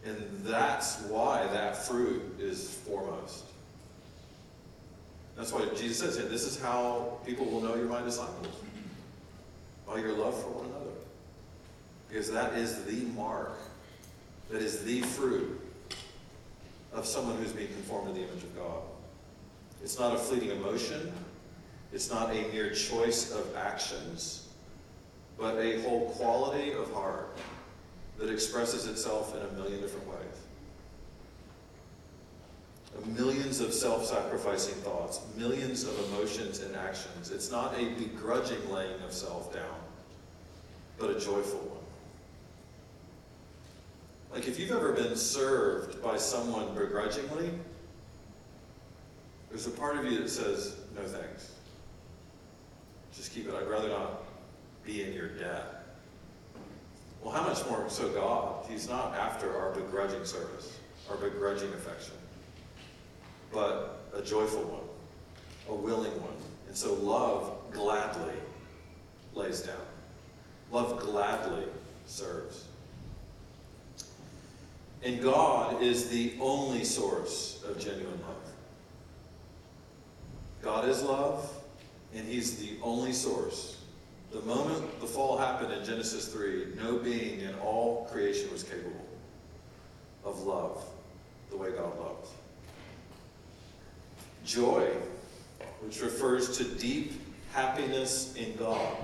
And 0.04 0.16
that's 0.44 1.00
why 1.04 1.46
that 1.46 1.74
fruit 1.86 2.38
is 2.38 2.68
foremost. 2.86 3.46
That's 5.34 5.50
why 5.50 5.66
Jesus 5.74 5.98
says, 5.98 6.16
this 6.28 6.44
is 6.44 6.60
how 6.60 7.18
people 7.24 7.46
will 7.46 7.62
know 7.62 7.74
you're 7.74 7.86
my 7.86 8.02
disciples. 8.02 8.54
By 9.86 9.98
your 9.98 10.12
love 10.12 10.40
for 10.40 10.50
one 10.50 10.66
another. 10.66 10.92
Because 12.08 12.30
that 12.30 12.52
is 12.52 12.84
the 12.84 13.06
mark, 13.16 13.56
that 14.50 14.60
is 14.60 14.84
the 14.84 15.00
fruit 15.00 15.63
of 16.94 17.06
someone 17.06 17.36
who's 17.36 17.52
being 17.52 17.68
conformed 17.68 18.08
to 18.08 18.14
the 18.14 18.26
image 18.26 18.42
of 18.42 18.56
God. 18.56 18.82
It's 19.82 19.98
not 19.98 20.14
a 20.14 20.18
fleeting 20.18 20.50
emotion, 20.50 21.12
it's 21.92 22.10
not 22.10 22.30
a 22.30 22.48
mere 22.52 22.70
choice 22.70 23.32
of 23.32 23.54
actions, 23.56 24.48
but 25.38 25.58
a 25.58 25.82
whole 25.82 26.10
quality 26.10 26.72
of 26.72 26.90
heart 26.92 27.36
that 28.18 28.30
expresses 28.30 28.86
itself 28.86 29.34
in 29.36 29.42
a 29.42 29.52
million 29.60 29.80
different 29.80 30.08
ways. 30.08 30.18
Millions 33.06 33.60
of 33.60 33.74
self 33.74 34.06
sacrificing 34.06 34.74
thoughts, 34.76 35.20
millions 35.36 35.82
of 35.82 35.98
emotions 36.08 36.60
and 36.60 36.74
actions. 36.76 37.32
It's 37.32 37.50
not 37.50 37.74
a 37.78 37.90
begrudging 37.94 38.70
laying 38.70 39.00
of 39.02 39.12
self 39.12 39.52
down, 39.52 39.76
but 40.96 41.10
a 41.10 41.14
joyful 41.14 41.58
one. 41.58 41.83
Like 44.34 44.48
if 44.48 44.58
you've 44.58 44.72
ever 44.72 44.92
been 44.92 45.14
served 45.14 46.02
by 46.02 46.16
someone 46.16 46.74
begrudgingly, 46.74 47.50
there's 49.48 49.68
a 49.68 49.70
part 49.70 49.96
of 49.96 50.04
you 50.06 50.18
that 50.18 50.28
says, 50.28 50.74
no 50.96 51.02
thanks. 51.02 51.52
Just 53.14 53.32
keep 53.32 53.48
it. 53.48 53.54
I'd 53.54 53.68
rather 53.68 53.88
not 53.88 54.24
be 54.84 55.04
in 55.04 55.12
your 55.12 55.28
debt. 55.28 55.84
Well, 57.22 57.32
how 57.32 57.46
much 57.46 57.64
more 57.70 57.88
so 57.88 58.08
God? 58.08 58.66
He's 58.68 58.88
not 58.88 59.14
after 59.14 59.56
our 59.56 59.70
begrudging 59.70 60.24
service, 60.24 60.80
our 61.08 61.16
begrudging 61.16 61.72
affection, 61.72 62.14
but 63.52 64.00
a 64.14 64.20
joyful 64.20 64.64
one, 64.64 64.82
a 65.68 65.80
willing 65.80 66.12
one. 66.20 66.36
And 66.66 66.76
so 66.76 66.94
love 66.94 67.52
gladly 67.70 68.34
lays 69.32 69.60
down. 69.60 69.76
Love 70.72 70.98
gladly 70.98 71.66
serves. 72.06 72.64
And 75.04 75.22
God 75.22 75.82
is 75.82 76.08
the 76.08 76.32
only 76.40 76.82
source 76.82 77.62
of 77.68 77.78
genuine 77.78 78.20
love. 78.22 78.36
God 80.62 80.88
is 80.88 81.02
love, 81.02 81.52
and 82.14 82.26
He's 82.26 82.56
the 82.56 82.78
only 82.82 83.12
source. 83.12 83.82
The 84.32 84.40
moment 84.40 85.00
the 85.00 85.06
fall 85.06 85.36
happened 85.36 85.72
in 85.72 85.84
Genesis 85.84 86.28
3, 86.28 86.68
no 86.82 86.96
being 86.96 87.40
in 87.40 87.54
all 87.56 88.08
creation 88.10 88.50
was 88.50 88.62
capable 88.62 89.06
of 90.24 90.40
love 90.40 90.82
the 91.50 91.56
way 91.56 91.70
God 91.70 91.98
loves. 92.00 92.30
Joy, 94.44 94.90
which 95.80 96.00
refers 96.00 96.56
to 96.58 96.64
deep 96.64 97.12
happiness 97.52 98.34
in 98.36 98.56
God 98.56 98.96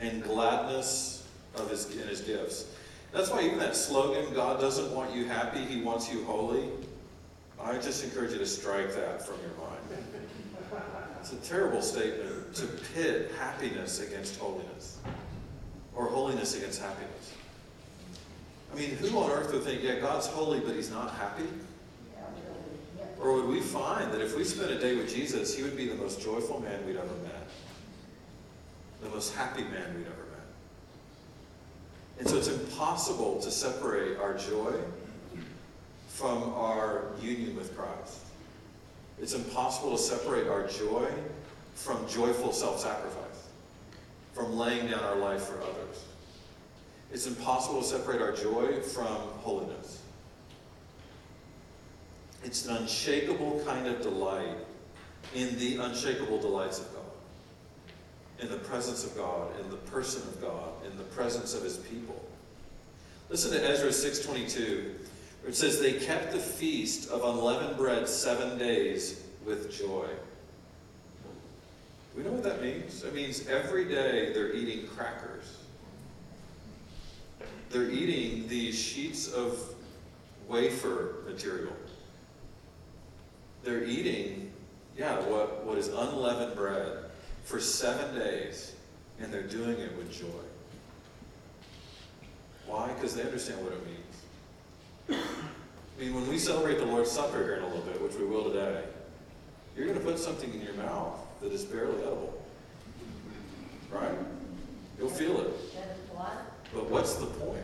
and 0.00 0.22
gladness 0.22 1.26
of 1.56 1.70
his, 1.70 1.90
in 1.96 2.06
his 2.08 2.20
gifts. 2.20 2.75
That's 3.16 3.30
why 3.30 3.44
even 3.44 3.58
that 3.60 3.74
slogan, 3.74 4.26
God 4.34 4.60
doesn't 4.60 4.94
want 4.94 5.14
you 5.14 5.24
happy, 5.24 5.64
he 5.64 5.80
wants 5.80 6.12
you 6.12 6.22
holy, 6.24 6.68
I 7.58 7.72
just 7.78 8.04
encourage 8.04 8.32
you 8.32 8.38
to 8.38 8.46
strike 8.46 8.94
that 8.94 9.26
from 9.26 9.36
your 9.40 9.52
mind. 9.56 10.04
It's 11.20 11.32
a 11.32 11.36
terrible 11.36 11.80
statement 11.80 12.54
to 12.56 12.66
pit 12.94 13.32
happiness 13.38 14.06
against 14.06 14.38
holiness 14.38 14.98
or 15.94 16.08
holiness 16.08 16.58
against 16.58 16.82
happiness. 16.82 17.32
I 18.74 18.76
mean, 18.76 18.90
who 18.90 19.16
on 19.18 19.30
earth 19.30 19.50
would 19.50 19.62
think, 19.62 19.82
yeah, 19.82 19.98
God's 19.98 20.26
holy, 20.26 20.60
but 20.60 20.74
he's 20.74 20.90
not 20.90 21.14
happy? 21.14 21.48
Or 23.18 23.32
would 23.32 23.46
we 23.46 23.60
find 23.60 24.12
that 24.12 24.20
if 24.20 24.36
we 24.36 24.44
spent 24.44 24.70
a 24.70 24.78
day 24.78 24.94
with 24.94 25.08
Jesus, 25.12 25.56
he 25.56 25.62
would 25.62 25.74
be 25.74 25.88
the 25.88 25.94
most 25.94 26.20
joyful 26.20 26.60
man 26.60 26.84
we'd 26.86 26.96
ever 26.96 27.06
met? 27.06 27.48
The 29.02 29.08
most 29.08 29.34
happy 29.34 29.62
man 29.62 29.94
we'd 29.94 30.06
ever 30.06 30.10
met. 30.10 30.15
And 32.18 32.28
so 32.28 32.36
it's 32.36 32.48
impossible 32.48 33.40
to 33.40 33.50
separate 33.50 34.18
our 34.18 34.34
joy 34.34 34.72
from 36.08 36.42
our 36.54 37.10
union 37.20 37.54
with 37.56 37.76
Christ. 37.76 38.20
It's 39.20 39.34
impossible 39.34 39.96
to 39.96 40.02
separate 40.02 40.46
our 40.48 40.66
joy 40.66 41.08
from 41.74 42.08
joyful 42.08 42.52
self 42.52 42.80
sacrifice, 42.80 43.48
from 44.32 44.56
laying 44.56 44.88
down 44.90 45.00
our 45.00 45.16
life 45.16 45.42
for 45.42 45.60
others. 45.60 46.04
It's 47.12 47.26
impossible 47.26 47.82
to 47.82 47.86
separate 47.86 48.20
our 48.20 48.32
joy 48.32 48.80
from 48.80 49.06
holiness. 49.06 50.02
It's 52.44 52.66
an 52.66 52.76
unshakable 52.76 53.62
kind 53.66 53.86
of 53.86 54.02
delight 54.02 54.56
in 55.34 55.58
the 55.58 55.76
unshakable 55.76 56.40
delights 56.40 56.78
of 56.78 56.92
God, 56.94 56.95
in 58.40 58.48
the 58.48 58.58
presence 58.58 59.04
of 59.04 59.16
God, 59.16 59.48
in 59.60 59.70
the 59.70 59.76
person 59.76 60.22
of 60.22 60.40
God, 60.40 60.70
in 60.90 60.96
the 60.96 61.04
presence 61.04 61.54
of 61.54 61.62
his 61.62 61.78
people. 61.78 62.22
Listen 63.28 63.50
to 63.52 63.64
Ezra 63.64 63.92
6:22, 63.92 64.94
where 65.40 65.50
it 65.50 65.56
says, 65.56 65.80
"They 65.80 65.94
kept 65.94 66.32
the 66.32 66.38
feast 66.38 67.10
of 67.10 67.24
unleavened 67.24 67.76
bread 67.76 68.08
7 68.08 68.58
days 68.58 69.20
with 69.44 69.70
joy." 69.72 70.08
We 72.16 72.22
know 72.22 72.32
what 72.32 72.44
that 72.44 72.62
means? 72.62 73.04
It 73.04 73.14
means 73.14 73.46
every 73.46 73.84
day 73.84 74.32
they're 74.32 74.52
eating 74.52 74.86
crackers. 74.88 75.44
They're 77.70 77.90
eating 77.90 78.48
these 78.48 78.78
sheets 78.78 79.28
of 79.32 79.74
wafer 80.48 81.16
material 81.26 81.76
they're 83.66 83.84
eating, 83.84 84.52
yeah, 84.96 85.18
what, 85.26 85.66
what 85.66 85.76
is 85.76 85.88
unleavened 85.88 86.54
bread 86.54 87.05
for 87.46 87.60
seven 87.60 88.18
days, 88.18 88.74
and 89.20 89.32
they're 89.32 89.42
doing 89.42 89.78
it 89.78 89.96
with 89.96 90.12
joy. 90.12 90.26
Why? 92.66 92.88
Because 92.92 93.14
they 93.14 93.22
understand 93.22 93.62
what 93.62 93.72
it 93.72 93.86
means. 93.86 95.22
I 95.98 96.02
mean, 96.02 96.12
when 96.12 96.28
we 96.28 96.38
celebrate 96.38 96.78
the 96.78 96.84
Lord's 96.84 97.10
Supper 97.10 97.38
here 97.38 97.54
in 97.54 97.62
a 97.62 97.68
little 97.68 97.82
bit, 97.82 98.02
which 98.02 98.16
we 98.16 98.26
will 98.26 98.50
today, 98.50 98.82
you're 99.76 99.86
going 99.86 99.96
to 99.96 100.04
put 100.04 100.18
something 100.18 100.52
in 100.52 100.60
your 100.60 100.74
mouth 100.74 101.20
that 101.40 101.52
is 101.52 101.64
barely 101.64 102.02
edible. 102.02 102.42
Right? 103.92 104.10
You'll 104.98 105.08
feel 105.08 105.40
it. 105.40 105.52
But 106.74 106.90
what's 106.90 107.14
the 107.14 107.26
point? 107.26 107.62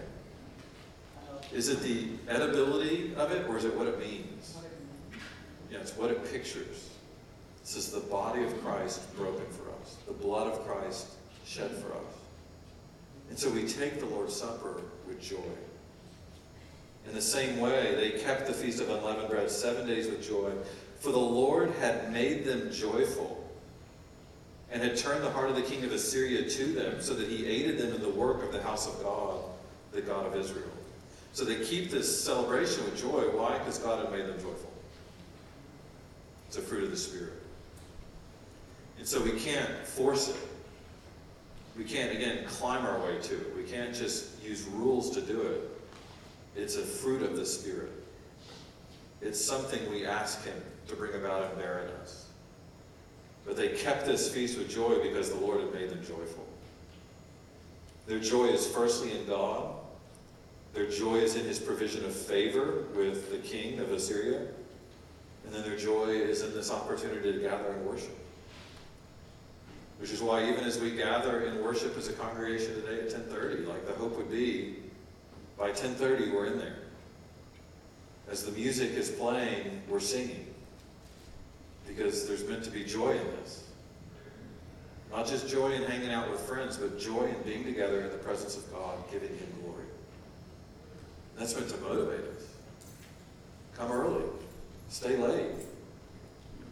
Is 1.52 1.68
it 1.68 1.80
the 1.80 2.06
edibility 2.32 3.16
of 3.16 3.32
it, 3.32 3.48
or 3.48 3.58
is 3.58 3.64
it 3.64 3.76
what 3.76 3.88
it 3.88 3.98
means? 3.98 4.56
Yeah, 5.72 5.78
it's 5.78 5.96
what 5.96 6.12
it 6.12 6.24
pictures. 6.30 6.90
This 7.62 7.76
is 7.76 7.90
the 7.90 8.00
body 8.00 8.44
of 8.44 8.64
Christ 8.64 9.14
broken 9.16 9.46
for 9.50 9.61
the 10.06 10.12
blood 10.12 10.46
of 10.46 10.66
Christ 10.66 11.08
shed 11.46 11.70
for 11.70 11.92
us. 11.92 12.14
And 13.30 13.38
so 13.38 13.50
we 13.50 13.66
take 13.66 13.98
the 13.98 14.06
Lord's 14.06 14.34
Supper 14.34 14.80
with 15.06 15.20
joy. 15.20 15.36
In 17.08 17.14
the 17.14 17.22
same 17.22 17.58
way, 17.58 17.94
they 17.94 18.20
kept 18.20 18.46
the 18.46 18.52
Feast 18.52 18.80
of 18.80 18.90
Unleavened 18.90 19.28
Bread 19.28 19.50
seven 19.50 19.86
days 19.86 20.06
with 20.06 20.26
joy, 20.26 20.50
for 21.00 21.10
the 21.10 21.18
Lord 21.18 21.70
had 21.80 22.12
made 22.12 22.44
them 22.44 22.70
joyful 22.70 23.38
and 24.70 24.82
had 24.82 24.96
turned 24.96 25.22
the 25.22 25.30
heart 25.30 25.50
of 25.50 25.56
the 25.56 25.62
king 25.62 25.84
of 25.84 25.92
Assyria 25.92 26.48
to 26.48 26.64
them, 26.72 27.00
so 27.00 27.12
that 27.14 27.28
he 27.28 27.46
aided 27.46 27.78
them 27.78 27.94
in 27.94 28.00
the 28.00 28.08
work 28.08 28.42
of 28.42 28.52
the 28.52 28.62
house 28.62 28.86
of 28.86 29.02
God, 29.02 29.40
the 29.92 30.00
God 30.00 30.26
of 30.26 30.34
Israel. 30.34 30.70
So 31.34 31.44
they 31.44 31.64
keep 31.64 31.90
this 31.90 32.24
celebration 32.24 32.84
with 32.84 32.98
joy. 32.98 33.24
Why? 33.36 33.58
Because 33.58 33.78
God 33.78 34.04
had 34.04 34.12
made 34.12 34.26
them 34.26 34.36
joyful. 34.36 34.72
It's 36.48 36.56
a 36.56 36.62
fruit 36.62 36.84
of 36.84 36.90
the 36.90 36.96
Spirit. 36.96 37.41
And 39.02 39.08
so 39.08 39.20
we 39.20 39.32
can't 39.32 39.84
force 39.84 40.28
it. 40.28 40.36
We 41.76 41.82
can't, 41.82 42.12
again, 42.12 42.44
climb 42.46 42.86
our 42.86 43.00
way 43.00 43.18
to 43.20 43.34
it. 43.34 43.56
We 43.56 43.64
can't 43.64 43.92
just 43.92 44.40
use 44.40 44.62
rules 44.66 45.10
to 45.16 45.20
do 45.20 45.42
it. 45.42 45.68
It's 46.54 46.76
a 46.76 46.82
fruit 46.82 47.20
of 47.22 47.34
the 47.34 47.44
Spirit. 47.44 47.90
It's 49.20 49.44
something 49.44 49.90
we 49.90 50.06
ask 50.06 50.44
Him 50.44 50.54
to 50.86 50.94
bring 50.94 51.14
about 51.14 51.50
and 51.50 51.58
bear 51.58 51.80
in 51.80 52.00
us. 52.00 52.28
But 53.44 53.56
they 53.56 53.70
kept 53.70 54.06
this 54.06 54.32
feast 54.32 54.56
with 54.56 54.70
joy 54.70 55.00
because 55.02 55.30
the 55.30 55.40
Lord 55.40 55.62
had 55.62 55.74
made 55.74 55.90
them 55.90 56.04
joyful. 56.06 56.46
Their 58.06 58.20
joy 58.20 58.50
is 58.50 58.68
firstly 58.68 59.18
in 59.18 59.26
God. 59.26 59.74
Their 60.74 60.88
joy 60.88 61.16
is 61.16 61.34
in 61.34 61.44
His 61.44 61.58
provision 61.58 62.04
of 62.04 62.14
favor 62.14 62.84
with 62.94 63.32
the 63.32 63.38
king 63.38 63.80
of 63.80 63.90
Assyria. 63.90 64.46
And 65.44 65.52
then 65.52 65.64
their 65.64 65.76
joy 65.76 66.10
is 66.10 66.42
in 66.42 66.54
this 66.54 66.70
opportunity 66.70 67.32
to 67.32 67.40
gather 67.40 67.72
and 67.72 67.84
worship. 67.84 68.16
Which 70.02 70.10
is 70.10 70.20
why 70.20 70.48
even 70.48 70.64
as 70.64 70.80
we 70.80 70.90
gather 70.90 71.42
in 71.42 71.62
worship 71.62 71.96
as 71.96 72.08
a 72.08 72.12
congregation 72.14 72.74
today 72.74 73.02
at 73.02 73.12
1030, 73.12 73.66
like 73.66 73.86
the 73.86 73.92
hope 73.92 74.16
would 74.16 74.28
be 74.32 74.74
by 75.56 75.66
1030 75.66 76.32
we're 76.32 76.46
in 76.46 76.58
there. 76.58 76.74
As 78.28 78.44
the 78.44 78.50
music 78.50 78.94
is 78.94 79.12
playing, 79.12 79.80
we're 79.88 80.00
singing. 80.00 80.52
Because 81.86 82.26
there's 82.26 82.44
meant 82.48 82.64
to 82.64 82.70
be 82.72 82.82
joy 82.82 83.12
in 83.12 83.26
this. 83.36 83.62
Not 85.12 85.28
just 85.28 85.48
joy 85.48 85.70
in 85.70 85.84
hanging 85.84 86.10
out 86.10 86.28
with 86.28 86.40
friends, 86.40 86.76
but 86.76 86.98
joy 86.98 87.26
in 87.26 87.40
being 87.44 87.62
together 87.62 88.00
in 88.00 88.10
the 88.10 88.18
presence 88.18 88.56
of 88.56 88.72
God, 88.72 88.98
giving 89.12 89.28
Him 89.28 89.46
glory. 89.62 89.84
That's 91.38 91.54
meant 91.54 91.68
to 91.68 91.76
motivate 91.76 92.24
us. 92.36 92.48
Come 93.76 93.92
early. 93.92 94.24
Stay 94.88 95.16
late. 95.16 95.52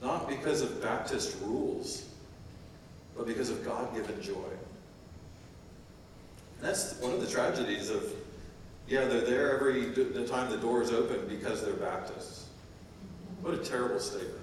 Not 0.03 0.29
because 0.29 0.63
of 0.63 0.83
Baptist 0.83 1.37
rules, 1.43 2.11
but 3.17 3.27
because 3.27 3.51
of 3.51 3.65
God 3.65 3.95
given 3.95 4.21
joy. 4.23 4.35
And 6.59 6.69
that's 6.69 6.99
one 7.01 7.13
of 7.13 7.21
the 7.21 7.27
tragedies 7.27 7.91
of, 7.91 8.05
yeah, 8.89 9.05
they're 9.05 9.21
there 9.21 9.55
every 9.55 9.87
the 9.87 10.27
time 10.27 10.51
the 10.51 10.57
door 10.57 10.83
is 10.83 10.91
open 10.91 11.27
because 11.29 11.65
they're 11.65 11.75
Baptists. 11.75 12.47
What 13.43 13.55
a 13.55 13.59
terrible 13.59 14.01
statement. 14.01 14.37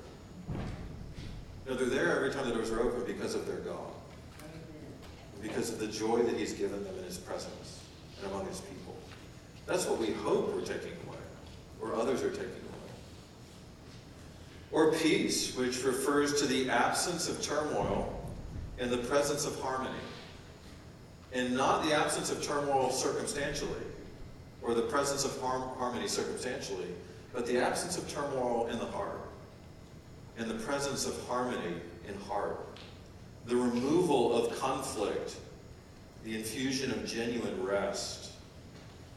No, 1.67 1.75
they're 1.75 1.87
there 1.87 2.15
every 2.15 2.31
time 2.31 2.47
the 2.47 2.55
doors 2.55 2.71
are 2.71 2.81
open 2.81 3.03
because 3.05 3.35
of 3.35 3.45
their 3.45 3.57
God. 3.57 3.91
Because 5.41 5.71
of 5.71 5.79
the 5.79 5.87
joy 5.87 6.23
that 6.23 6.35
He's 6.35 6.53
given 6.53 6.83
them 6.83 6.97
in 6.97 7.03
His 7.03 7.17
presence 7.17 7.81
and 8.21 8.31
among 8.31 8.47
His 8.47 8.61
people. 8.61 8.95
That's 9.65 9.85
what 9.85 9.99
we 9.99 10.11
hope 10.13 10.55
we're 10.55 10.61
taking 10.61 10.93
away, 11.07 11.17
or 11.81 11.93
others 11.93 12.23
are 12.23 12.29
taking 12.29 12.45
away 12.45 12.67
or 14.71 14.91
peace, 14.93 15.55
which 15.55 15.83
refers 15.83 16.39
to 16.41 16.47
the 16.47 16.69
absence 16.69 17.29
of 17.29 17.41
turmoil 17.41 18.16
in 18.79 18.91
the 18.91 18.97
presence 18.97 19.45
of 19.45 19.59
harmony. 19.59 19.95
And 21.33 21.55
not 21.55 21.83
the 21.83 21.93
absence 21.93 22.31
of 22.31 22.41
turmoil 22.41 22.91
circumstantially, 22.91 23.81
or 24.61 24.73
the 24.73 24.83
presence 24.83 25.25
of 25.25 25.39
harmony 25.39 26.07
circumstantially, 26.07 26.87
but 27.33 27.45
the 27.45 27.59
absence 27.59 27.97
of 27.97 28.09
turmoil 28.09 28.67
in 28.71 28.79
the 28.79 28.85
heart, 28.85 29.21
and 30.37 30.49
the 30.49 30.55
presence 30.55 31.05
of 31.05 31.19
harmony 31.27 31.75
in 32.07 32.15
heart. 32.21 32.59
The 33.45 33.55
removal 33.55 34.35
of 34.35 34.57
conflict, 34.59 35.35
the 36.23 36.35
infusion 36.35 36.91
of 36.91 37.05
genuine 37.05 37.63
rest, 37.63 38.31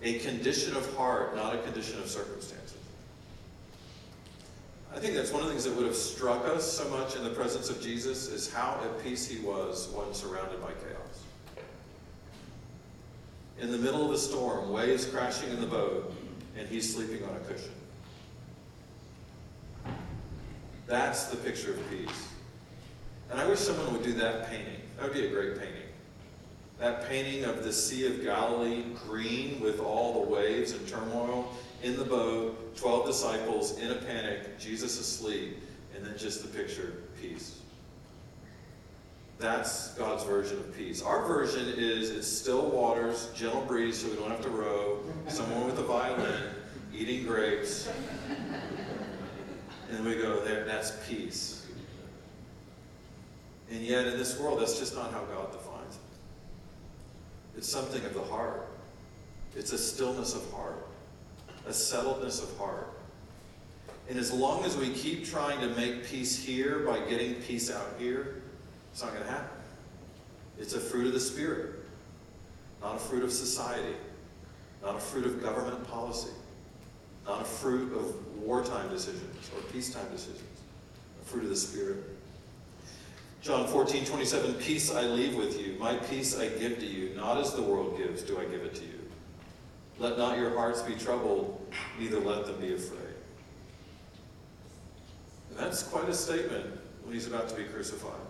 a 0.03 0.19
condition 0.21 0.77
of 0.77 0.95
heart, 0.97 1.35
not 1.37 1.55
a 1.55 1.59
condition 1.59 1.99
of 1.99 2.09
circumstances. 2.09 2.60
I 4.95 4.99
think 4.99 5.15
that's 5.15 5.31
one 5.31 5.43
of 5.43 5.47
the 5.47 5.53
things 5.53 5.65
that 5.65 5.77
would 5.77 5.87
have 5.87 5.95
struck 5.95 6.45
us 6.47 6.71
so 6.71 6.89
much 6.89 7.15
in 7.15 7.23
the 7.23 7.31
presence 7.31 7.71
of 7.71 7.81
Jesus 7.81 8.29
is 8.29 8.53
how 8.53 8.81
at 8.83 9.03
peace 9.05 9.27
he 9.27 9.39
was 9.41 9.89
when 9.95 10.13
surrounded 10.13 10.61
by 10.61 10.73
chaos. 10.73 11.25
In 13.61 13.71
the 13.71 13.79
middle 13.79 14.05
of 14.05 14.11
a 14.11 14.19
storm, 14.19 14.73
waves 14.73 15.05
crashing 15.05 15.51
in 15.51 15.61
the 15.61 15.67
boat, 15.67 16.13
and 16.57 16.69
he's 16.69 16.93
sleeping 16.93 17.23
on 17.25 17.37
a 17.37 17.41
cushion. 17.41 17.73
That's 20.87 21.27
the 21.27 21.37
picture 21.37 21.73
of 21.73 21.91
peace. 21.91 22.29
And 23.31 23.39
I 23.39 23.47
wish 23.47 23.61
someone 23.61 23.93
would 23.93 24.03
do 24.03 24.13
that 24.15 24.49
painting. 24.51 24.81
That 24.97 25.05
would 25.05 25.15
be 25.15 25.27
a 25.27 25.31
great 25.31 25.57
painting. 25.57 25.83
That 26.81 27.07
painting 27.09 27.45
of 27.45 27.63
the 27.63 27.73
Sea 27.73 28.07
of 28.07 28.25
Galilee, 28.25 28.85
green 29.07 29.61
with 29.61 29.81
all 29.81 30.25
the 30.25 30.31
waves 30.31 30.73
and 30.73 30.89
turmoil, 30.89 31.53
in 31.83 31.97
the 31.97 32.05
boat, 32.05 32.75
12 32.77 33.07
disciples 33.07 33.79
in 33.79 33.91
a 33.91 33.97
panic, 33.97 34.59
Jesus 34.59 34.99
asleep, 34.99 35.59
and 35.95 36.05
then 36.05 36.17
just 36.17 36.43
the 36.43 36.49
picture, 36.49 36.95
peace. 37.21 37.61
That's 39.39 39.95
God's 39.95 40.25
version 40.25 40.59
of 40.59 40.77
peace. 40.77 41.03
Our 41.03 41.27
version 41.27 41.67
is 41.77 42.11
it's 42.11 42.27
still 42.27 42.71
waters, 42.71 43.31
gentle 43.35 43.63
breeze 43.63 43.99
so 43.99 44.09
we 44.09 44.17
don't 44.17 44.31
have 44.31 44.43
to 44.43 44.51
row, 44.51 45.01
someone 45.29 45.67
with 45.67 45.79
a 45.79 45.83
violin, 45.83 46.45
eating 46.95 47.27
grapes. 47.27 47.91
And 49.91 50.05
we 50.05 50.17
go 50.17 50.41
there, 50.45 50.65
that's 50.65 50.93
peace. 51.07 51.67
And 53.71 53.81
yet 53.81 54.07
in 54.07 54.19
this 54.19 54.39
world, 54.39 54.61
that's 54.61 54.79
just 54.79 54.95
not 54.95 55.13
how 55.13 55.25
God 55.25 55.53
defines. 55.53 55.70
It's 57.57 57.69
something 57.69 58.05
of 58.05 58.15
the 58.15 58.23
heart. 58.23 58.67
It's 59.57 59.73
a 59.73 59.79
stillness 59.79 60.35
of 60.35 60.51
heart, 60.53 60.87
a 61.67 61.71
settledness 61.71 62.43
of 62.43 62.57
heart. 62.57 62.89
And 64.09 64.19
as 64.19 64.33
long 64.33 64.65
as 64.65 64.77
we 64.77 64.91
keep 64.91 65.25
trying 65.25 65.61
to 65.61 65.69
make 65.77 66.05
peace 66.05 66.43
here 66.43 66.81
by 66.81 67.01
getting 67.01 67.35
peace 67.35 67.71
out 67.71 67.95
here, 67.99 68.43
it's 68.93 69.03
not 69.03 69.13
going 69.13 69.25
to 69.25 69.31
happen. 69.31 69.57
It's 70.59 70.75
a 70.75 70.81
fruit 70.81 71.07
of 71.07 71.13
the 71.13 71.21
Spirit, 71.21 71.77
not 72.83 72.97
a 72.97 72.99
fruit 72.99 73.25
of 73.25 73.33
society, 73.33 73.95
not 74.83 74.97
a 74.97 75.01
fruit 75.01 75.27
of 75.27 75.43
government 75.43 75.87
policy, 75.89 76.31
not 77.27 77.43
a 77.43 77.45
fruit 77.45 77.93
of 77.93 78.39
wartime 78.39 78.89
decisions 78.91 79.51
or 79.55 79.63
peacetime 79.73 80.11
decisions, 80.11 80.43
a 81.23 81.25
fruit 81.25 81.45
of 81.45 81.51
the 81.51 81.57
Spirit. 81.57 81.99
John 83.41 83.67
14, 83.67 84.05
27, 84.05 84.55
Peace 84.55 84.95
I 84.95 85.03
leave 85.03 85.35
with 85.35 85.59
you, 85.59 85.77
my 85.79 85.95
peace 85.95 86.39
I 86.39 86.49
give 86.49 86.79
to 86.79 86.87
you, 86.87 87.15
not 87.17 87.39
as 87.39 87.55
the 87.55 87.63
world 87.63 87.97
gives, 87.97 88.23
do 88.23 88.39
I 88.39 88.45
give 88.45 88.63
it 88.63 88.75
to 88.75 88.83
you. 88.83 89.01
Let 89.99 90.19
not 90.19 90.39
your 90.39 90.55
hearts 90.55 90.83
be 90.83 90.95
troubled, 90.95 91.61
neither 91.99 92.21
let 92.21 92.47
them 92.47 92.61
be 92.61 92.75
afraid. 92.75 93.01
And 95.51 95.59
that's 95.59 95.83
quite 95.83 96.09
a 96.09 96.15
statement 96.15 96.67
when 97.03 97.15
he's 97.15 97.27
about 97.27 97.49
to 97.49 97.55
be 97.55 97.65
crucified 97.65 98.21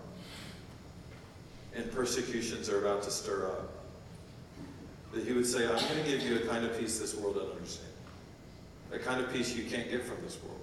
and 1.75 1.91
persecutions 1.93 2.69
are 2.69 2.81
about 2.81 3.03
to 3.05 3.11
stir 3.11 3.47
up. 3.47 3.73
That 5.13 5.25
he 5.25 5.33
would 5.33 5.47
say, 5.47 5.65
I'm 5.65 5.75
going 5.75 6.05
to 6.05 6.11
give 6.11 6.23
you 6.23 6.37
a 6.37 6.41
kind 6.41 6.65
of 6.65 6.79
peace 6.79 6.99
this 6.99 7.17
world 7.17 7.37
doesn't 7.37 7.53
understand. 7.53 7.89
A 8.93 8.99
kind 8.99 9.21
of 9.21 9.33
peace 9.33 9.55
you 9.55 9.65
can't 9.65 9.91
get 9.91 10.05
from 10.05 10.17
this 10.23 10.39
world. 10.43 10.61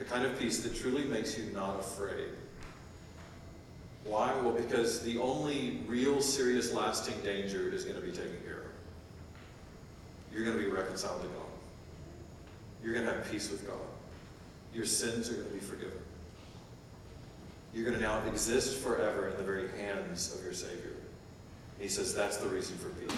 A 0.00 0.04
kind 0.04 0.24
of 0.24 0.38
peace 0.38 0.62
that 0.62 0.74
truly 0.74 1.04
makes 1.04 1.38
you 1.38 1.44
not 1.52 1.80
afraid. 1.80 2.30
Why? 4.04 4.34
Well, 4.40 4.52
because 4.52 5.00
the 5.02 5.18
only 5.18 5.80
real, 5.86 6.20
serious, 6.20 6.72
lasting 6.72 7.20
danger 7.22 7.68
is 7.68 7.84
going 7.84 8.00
to 8.00 8.06
be 8.06 8.12
taken 8.12 8.36
care 8.44 8.60
of. 8.60 8.66
You're 10.32 10.44
going 10.44 10.56
to 10.56 10.62
be 10.62 10.70
reconciled 10.70 11.22
to 11.22 11.28
God. 11.28 11.46
You're 12.82 12.94
going 12.94 13.06
to 13.06 13.12
have 13.12 13.30
peace 13.30 13.50
with 13.50 13.66
God. 13.66 13.76
Your 14.74 14.86
sins 14.86 15.30
are 15.30 15.34
going 15.34 15.48
to 15.48 15.54
be 15.54 15.60
forgiven. 15.60 15.98
You're 17.74 17.84
going 17.84 17.96
to 17.96 18.02
now 18.02 18.22
exist 18.26 18.78
forever 18.80 19.28
in 19.28 19.36
the 19.36 19.42
very 19.42 19.68
hands 19.78 20.34
of 20.34 20.44
your 20.44 20.52
Savior. 20.52 20.92
He 21.78 21.88
says 21.88 22.14
that's 22.14 22.36
the 22.36 22.48
reason 22.48 22.76
for 22.76 22.88
peace. 22.90 23.16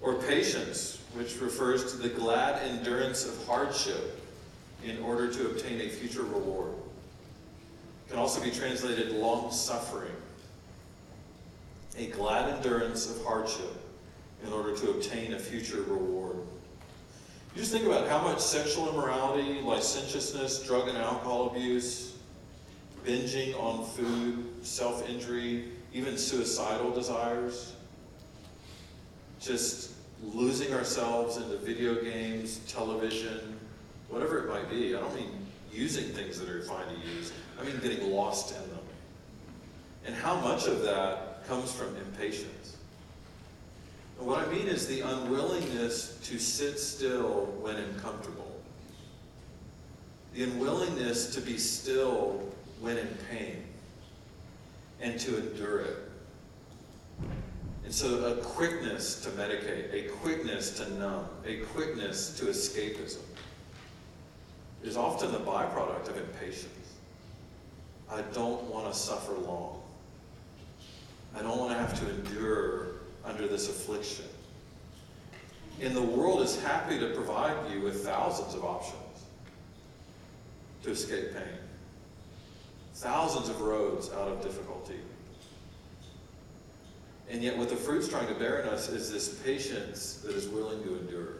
Or 0.00 0.14
patience, 0.14 1.00
which 1.14 1.40
refers 1.40 1.92
to 1.92 1.98
the 1.98 2.08
glad 2.08 2.62
endurance 2.62 3.26
of 3.26 3.46
hardship 3.46 4.20
in 4.84 4.98
order 5.00 5.32
to 5.32 5.46
obtain 5.46 5.80
a 5.80 5.88
future 5.88 6.24
reward. 6.24 6.74
Can 8.08 8.18
also 8.18 8.42
be 8.42 8.50
translated 8.50 9.12
long 9.12 9.50
suffering. 9.50 10.12
A 11.96 12.06
glad 12.08 12.50
endurance 12.54 13.08
of 13.10 13.24
hardship 13.24 13.72
in 14.46 14.52
order 14.52 14.76
to 14.76 14.90
obtain 14.90 15.34
a 15.34 15.38
future 15.38 15.82
reward. 15.82 16.36
You 17.54 17.60
just 17.60 17.72
think 17.72 17.86
about 17.86 18.08
how 18.08 18.20
much 18.20 18.40
sexual 18.40 18.88
immorality, 18.88 19.60
licentiousness, 19.60 20.64
drug 20.64 20.88
and 20.88 20.98
alcohol 20.98 21.50
abuse, 21.50 22.16
binging 23.06 23.58
on 23.60 23.84
food, 23.84 24.44
self 24.62 25.08
injury, 25.08 25.68
even 25.92 26.18
suicidal 26.18 26.90
desires, 26.90 27.74
just 29.40 29.92
losing 30.22 30.74
ourselves 30.74 31.36
into 31.36 31.56
video 31.58 32.02
games, 32.02 32.58
television, 32.66 33.58
whatever 34.08 34.38
it 34.38 34.48
might 34.48 34.68
be. 34.68 34.96
I 34.96 35.00
don't 35.00 35.14
mean 35.14 35.30
using 35.72 36.04
things 36.06 36.40
that 36.40 36.48
are 36.48 36.62
fine 36.62 36.86
to 36.86 37.08
use, 37.08 37.32
I 37.58 37.64
mean 37.64 37.78
getting 37.80 38.10
lost 38.10 38.54
in 38.54 38.62
them. 38.70 38.80
And 40.06 40.14
how 40.14 40.38
much 40.40 40.66
of 40.66 40.82
that 40.82 41.46
comes 41.46 41.72
from 41.72 41.96
impatience. 41.96 42.76
And 44.18 44.26
what 44.26 44.46
I 44.46 44.50
mean 44.50 44.66
is 44.66 44.86
the 44.86 45.00
unwillingness 45.00 46.18
to 46.24 46.38
sit 46.38 46.78
still 46.78 47.46
when 47.60 47.76
uncomfortable. 47.76 48.60
The 50.34 50.44
unwillingness 50.44 51.34
to 51.34 51.40
be 51.40 51.58
still 51.58 52.40
when 52.80 52.98
in 52.98 53.08
pain 53.30 53.64
and 55.00 55.18
to 55.20 55.36
endure 55.38 55.80
it. 55.80 55.96
And 57.84 57.92
so, 57.92 58.24
a 58.24 58.36
quickness 58.36 59.20
to 59.22 59.28
medicate, 59.30 59.92
a 59.92 60.08
quickness 60.08 60.70
to 60.78 60.90
numb, 60.98 61.28
a 61.46 61.58
quickness 61.58 62.36
to 62.38 62.46
escapism 62.46 63.20
is 64.82 64.96
often 64.96 65.32
the 65.32 65.38
byproduct 65.38 66.08
of 66.08 66.16
impatience. 66.16 66.83
I 68.10 68.22
don't 68.32 68.62
want 68.64 68.92
to 68.92 68.98
suffer 68.98 69.32
long. 69.32 69.82
I 71.36 71.42
don't 71.42 71.58
want 71.58 71.72
to 71.72 71.78
have 71.78 71.98
to 72.00 72.10
endure 72.10 72.86
under 73.24 73.48
this 73.48 73.68
affliction. 73.68 74.26
And 75.80 75.96
the 75.96 76.02
world 76.02 76.42
is 76.42 76.62
happy 76.62 76.98
to 77.00 77.08
provide 77.08 77.56
you 77.72 77.80
with 77.80 78.04
thousands 78.04 78.54
of 78.54 78.64
options 78.64 79.00
to 80.82 80.90
escape 80.90 81.32
pain 81.32 81.58
thousands 82.94 83.48
of 83.48 83.60
roads 83.60 84.10
out 84.12 84.28
of 84.28 84.42
difficulty. 84.42 85.00
And 87.28 87.42
yet, 87.42 87.56
what 87.56 87.68
the 87.68 87.76
fruit's 87.76 88.08
trying 88.08 88.28
to 88.28 88.34
bear 88.34 88.60
in 88.60 88.68
us 88.68 88.88
is 88.88 89.10
this 89.10 89.40
patience 89.40 90.20
that 90.24 90.34
is 90.34 90.48
willing 90.48 90.82
to 90.84 90.98
endure. 90.98 91.34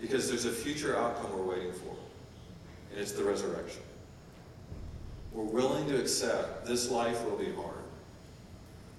Because 0.00 0.28
there's 0.28 0.44
a 0.44 0.50
future 0.50 0.96
outcome 0.96 1.36
we're 1.36 1.56
waiting 1.56 1.72
for, 1.72 1.96
and 2.90 3.00
it's 3.00 3.12
the 3.12 3.24
resurrection. 3.24 3.82
We're 5.32 5.44
willing 5.44 5.88
to 5.88 6.00
accept 6.00 6.66
this 6.66 6.90
life 6.90 7.24
will 7.24 7.36
be 7.36 7.52
hard. 7.52 7.74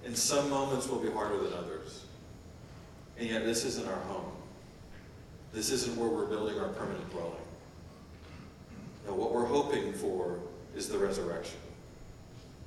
And 0.04 0.16
some 0.16 0.48
moments 0.48 0.88
will 0.88 1.00
be 1.00 1.10
harder 1.10 1.38
than 1.38 1.52
others. 1.52 2.04
And 3.18 3.28
yet, 3.28 3.44
this 3.44 3.64
isn't 3.64 3.86
our 3.86 4.00
home. 4.02 4.32
This 5.52 5.70
isn't 5.70 5.96
where 5.96 6.08
we're 6.08 6.26
building 6.26 6.58
our 6.58 6.68
permanent 6.68 7.10
dwelling. 7.10 7.32
Now, 9.06 9.14
what 9.14 9.32
we're 9.32 9.44
hoping 9.44 9.92
for 9.92 10.38
is 10.74 10.88
the 10.88 10.98
resurrection. 10.98 11.58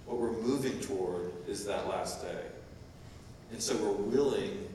What 0.05 0.19
we're 0.19 0.31
moving 0.31 0.79
toward 0.79 1.31
is 1.47 1.65
that 1.65 1.87
last 1.87 2.21
day. 2.21 2.41
And 3.51 3.61
so 3.61 3.75
we're 3.77 3.93
willing 3.93 4.67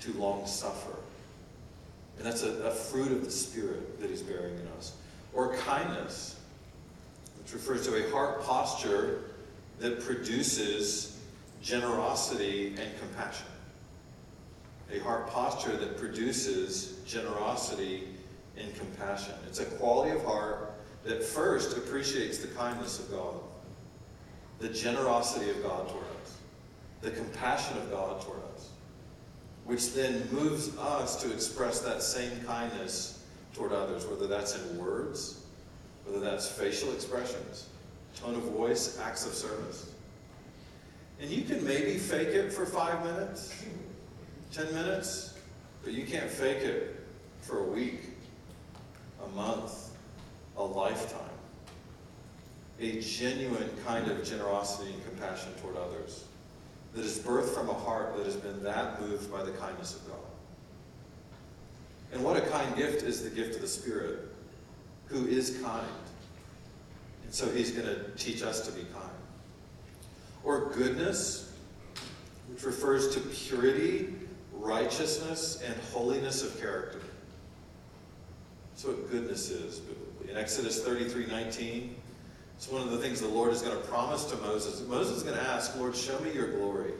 to 0.00 0.12
long 0.12 0.46
suffer. 0.46 0.94
And 2.18 2.26
that's 2.26 2.42
a, 2.42 2.50
a 2.64 2.70
fruit 2.70 3.10
of 3.10 3.24
the 3.24 3.30
Spirit 3.30 4.00
that 4.00 4.10
He's 4.10 4.22
bearing 4.22 4.54
in 4.58 4.68
us. 4.78 4.94
Or 5.32 5.56
kindness, 5.56 6.35
which 7.46 7.54
refers 7.54 7.86
to 7.86 7.94
a 7.94 8.10
heart 8.10 8.42
posture 8.42 9.20
that 9.78 10.00
produces 10.00 11.20
generosity 11.62 12.74
and 12.76 12.98
compassion. 12.98 13.46
A 14.92 14.98
heart 14.98 15.30
posture 15.30 15.76
that 15.76 15.96
produces 15.96 16.98
generosity 17.06 18.08
and 18.56 18.74
compassion. 18.74 19.34
It's 19.46 19.60
a 19.60 19.64
quality 19.64 20.10
of 20.10 20.24
heart 20.24 20.72
that 21.04 21.22
first 21.22 21.76
appreciates 21.76 22.38
the 22.38 22.48
kindness 22.48 22.98
of 22.98 23.12
God, 23.12 23.36
the 24.58 24.68
generosity 24.68 25.48
of 25.48 25.62
God 25.62 25.88
toward 25.88 26.04
us, 26.24 26.38
the 27.00 27.12
compassion 27.12 27.76
of 27.76 27.92
God 27.92 28.22
toward 28.22 28.40
us, 28.56 28.70
which 29.66 29.94
then 29.94 30.28
moves 30.32 30.76
us 30.78 31.22
to 31.22 31.32
express 31.32 31.78
that 31.78 32.02
same 32.02 32.40
kindness 32.44 33.24
toward 33.54 33.70
others, 33.70 34.04
whether 34.04 34.26
that's 34.26 34.58
in 34.58 34.78
words, 34.78 35.45
whether 36.06 36.24
that's 36.24 36.48
facial 36.48 36.92
expressions, 36.92 37.68
tone 38.16 38.34
of 38.34 38.42
voice, 38.42 38.98
acts 39.02 39.26
of 39.26 39.34
service. 39.34 39.90
And 41.20 41.30
you 41.30 41.42
can 41.42 41.64
maybe 41.64 41.98
fake 41.98 42.28
it 42.28 42.52
for 42.52 42.66
five 42.66 43.04
minutes, 43.04 43.64
ten 44.52 44.72
minutes, 44.74 45.34
but 45.82 45.92
you 45.92 46.04
can't 46.06 46.30
fake 46.30 46.62
it 46.62 47.04
for 47.40 47.60
a 47.60 47.64
week, 47.64 48.00
a 49.24 49.28
month, 49.34 49.90
a 50.56 50.62
lifetime. 50.62 51.20
A 52.78 53.00
genuine 53.00 53.70
kind 53.86 54.10
of 54.10 54.22
generosity 54.22 54.92
and 54.92 55.02
compassion 55.06 55.50
toward 55.62 55.76
others 55.76 56.24
that 56.94 57.04
is 57.04 57.18
birthed 57.18 57.54
from 57.54 57.70
a 57.70 57.74
heart 57.74 58.16
that 58.16 58.26
has 58.26 58.36
been 58.36 58.62
that 58.62 59.00
moved 59.00 59.32
by 59.32 59.42
the 59.42 59.52
kindness 59.52 59.96
of 59.96 60.06
God. 60.08 60.18
And 62.12 62.22
what 62.22 62.36
a 62.36 62.42
kind 62.42 62.76
gift 62.76 63.02
is 63.02 63.22
the 63.22 63.30
gift 63.30 63.54
of 63.54 63.62
the 63.62 63.68
Spirit, 63.68 64.28
who 65.06 65.26
is 65.26 65.58
kind. 65.62 65.86
And 67.24 67.34
so 67.34 67.50
he's 67.50 67.70
going 67.72 67.86
to 67.86 68.10
teach 68.16 68.42
us 68.42 68.66
to 68.66 68.72
be 68.72 68.82
kind. 68.92 69.10
Or 70.44 70.70
goodness, 70.70 71.52
which 72.48 72.62
refers 72.62 73.14
to 73.14 73.20
purity, 73.20 74.14
righteousness, 74.52 75.62
and 75.64 75.74
holiness 75.92 76.42
of 76.42 76.58
character. 76.60 77.00
That's 78.72 78.84
what 78.84 79.10
goodness 79.10 79.50
is 79.50 79.80
biblically. 79.80 80.30
In 80.30 80.36
Exodus 80.36 80.84
33 80.84 81.26
19, 81.26 81.96
it's 82.56 82.68
one 82.68 82.82
of 82.82 82.90
the 82.90 82.98
things 82.98 83.20
the 83.20 83.28
Lord 83.28 83.52
is 83.52 83.62
going 83.62 83.76
to 83.76 83.88
promise 83.88 84.24
to 84.26 84.36
Moses. 84.36 84.86
Moses 84.86 85.18
is 85.18 85.22
going 85.22 85.36
to 85.36 85.42
ask, 85.42 85.76
Lord, 85.76 85.96
show 85.96 86.18
me 86.20 86.32
your 86.32 86.56
glory. 86.56 86.92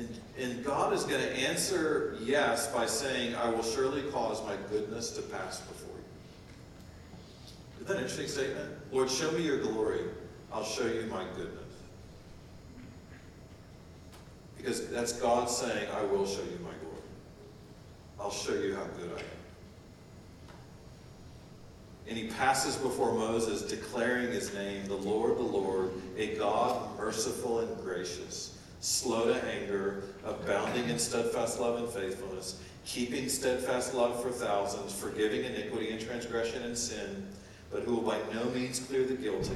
And, 0.00 0.08
and 0.38 0.64
God 0.64 0.94
is 0.94 1.04
going 1.04 1.20
to 1.20 1.30
answer 1.30 2.16
yes 2.22 2.72
by 2.72 2.86
saying, 2.86 3.34
I 3.34 3.50
will 3.50 3.62
surely 3.62 4.00
cause 4.10 4.42
my 4.46 4.56
goodness 4.70 5.10
to 5.10 5.22
pass 5.22 5.60
before 5.60 5.94
you. 5.94 6.04
Isn't 7.74 7.88
that 7.88 7.96
an 7.98 8.02
interesting 8.04 8.28
statement? 8.28 8.70
Lord, 8.92 9.10
show 9.10 9.30
me 9.32 9.42
your 9.42 9.58
glory. 9.58 10.00
I'll 10.50 10.64
show 10.64 10.86
you 10.86 11.02
my 11.10 11.24
goodness. 11.36 11.58
Because 14.56 14.88
that's 14.88 15.12
God 15.12 15.50
saying, 15.50 15.88
I 15.94 16.02
will 16.04 16.26
show 16.26 16.42
you 16.44 16.58
my 16.62 16.72
glory. 16.80 17.02
I'll 18.18 18.30
show 18.30 18.54
you 18.54 18.74
how 18.74 18.84
good 18.98 19.10
I 19.16 19.20
am. 19.20 19.26
And 22.08 22.16
he 22.16 22.28
passes 22.28 22.76
before 22.76 23.12
Moses, 23.12 23.62
declaring 23.62 24.32
his 24.32 24.54
name, 24.54 24.86
the 24.86 24.96
Lord, 24.96 25.36
the 25.36 25.42
Lord, 25.42 25.90
a 26.16 26.36
God 26.36 26.96
merciful 26.98 27.60
and 27.60 27.84
gracious, 27.84 28.56
slow 28.80 29.26
to 29.26 29.44
anger, 29.44 30.04
abounding 30.24 30.88
in 30.88 30.98
steadfast 30.98 31.60
love 31.60 31.78
and 31.78 31.88
faithfulness, 31.88 32.60
keeping 32.84 33.28
steadfast 33.28 33.94
love 33.94 34.22
for 34.22 34.30
thousands, 34.30 34.92
forgiving 34.92 35.44
iniquity 35.44 35.90
and 35.90 36.00
transgression 36.00 36.62
and 36.62 36.76
sin, 36.76 37.28
but 37.70 37.82
who 37.82 37.96
will 37.96 38.02
by 38.02 38.18
no 38.34 38.44
means 38.50 38.80
clear 38.80 39.04
the 39.04 39.14
guilty, 39.14 39.54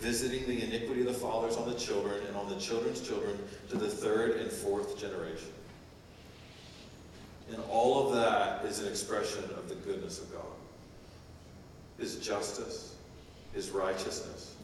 visiting 0.00 0.44
the 0.46 0.62
iniquity 0.62 1.00
of 1.00 1.06
the 1.06 1.14
fathers 1.14 1.56
on 1.56 1.68
the 1.68 1.76
children 1.76 2.20
and 2.26 2.36
on 2.36 2.48
the 2.48 2.56
children's 2.56 3.00
children 3.00 3.38
to 3.70 3.76
the 3.76 3.88
third 3.88 4.32
and 4.40 4.50
fourth 4.50 4.98
generation. 4.98 5.48
And 7.50 7.62
all 7.70 8.06
of 8.06 8.14
that 8.14 8.64
is 8.64 8.80
an 8.80 8.88
expression 8.88 9.44
of 9.56 9.68
the 9.68 9.74
goodness 9.76 10.20
of 10.20 10.32
God. 10.32 10.42
His 11.98 12.16
justice, 12.16 12.96
His 13.52 13.70
righteousness, 13.70 14.56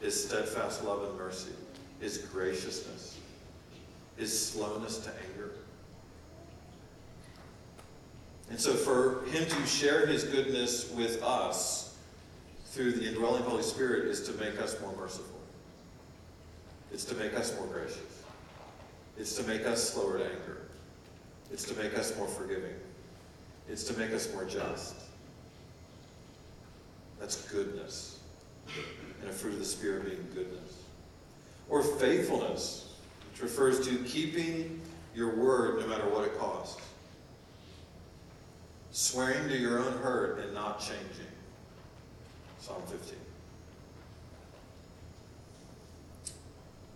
His 0.00 0.26
steadfast 0.26 0.84
love 0.84 1.04
and 1.08 1.16
mercy, 1.16 1.52
His 2.00 2.18
graciousness, 2.18 3.11
His 4.16 4.50
slowness 4.50 4.98
to 4.98 5.10
anger. 5.30 5.50
And 8.50 8.60
so 8.60 8.74
for 8.74 9.24
Him 9.30 9.46
to 9.48 9.66
share 9.66 10.06
His 10.06 10.24
goodness 10.24 10.90
with 10.92 11.22
us 11.22 11.96
through 12.66 12.92
the 12.92 13.08
indwelling 13.08 13.42
Holy 13.42 13.62
Spirit 13.62 14.06
is 14.06 14.26
to 14.28 14.32
make 14.32 14.60
us 14.60 14.80
more 14.80 14.94
merciful. 14.96 15.40
It's 16.92 17.04
to 17.06 17.14
make 17.14 17.34
us 17.34 17.56
more 17.56 17.66
gracious. 17.66 18.22
It's 19.18 19.36
to 19.36 19.42
make 19.44 19.66
us 19.66 19.90
slower 19.92 20.18
to 20.18 20.24
anger. 20.24 20.62
It's 21.50 21.64
to 21.64 21.74
make 21.74 21.96
us 21.96 22.16
more 22.16 22.28
forgiving. 22.28 22.74
It's 23.68 23.84
to 23.84 23.98
make 23.98 24.12
us 24.12 24.32
more 24.32 24.44
just. 24.44 24.96
That's 27.20 27.42
goodness. 27.50 28.18
And 29.20 29.30
a 29.30 29.32
fruit 29.32 29.54
of 29.54 29.58
the 29.58 29.64
Spirit 29.64 30.06
being 30.06 30.28
goodness. 30.34 30.78
Or 31.68 31.82
faithfulness, 31.82 32.91
refers 33.42 33.86
to 33.86 33.96
keeping 34.04 34.80
your 35.14 35.34
word 35.34 35.80
no 35.80 35.86
matter 35.88 36.08
what 36.08 36.24
it 36.24 36.38
costs. 36.38 36.80
Swearing 38.92 39.48
to 39.48 39.56
your 39.58 39.78
own 39.78 39.92
hurt 39.94 40.38
and 40.38 40.54
not 40.54 40.78
changing. 40.78 41.26
Psalm 42.60 42.82
15. 42.86 43.18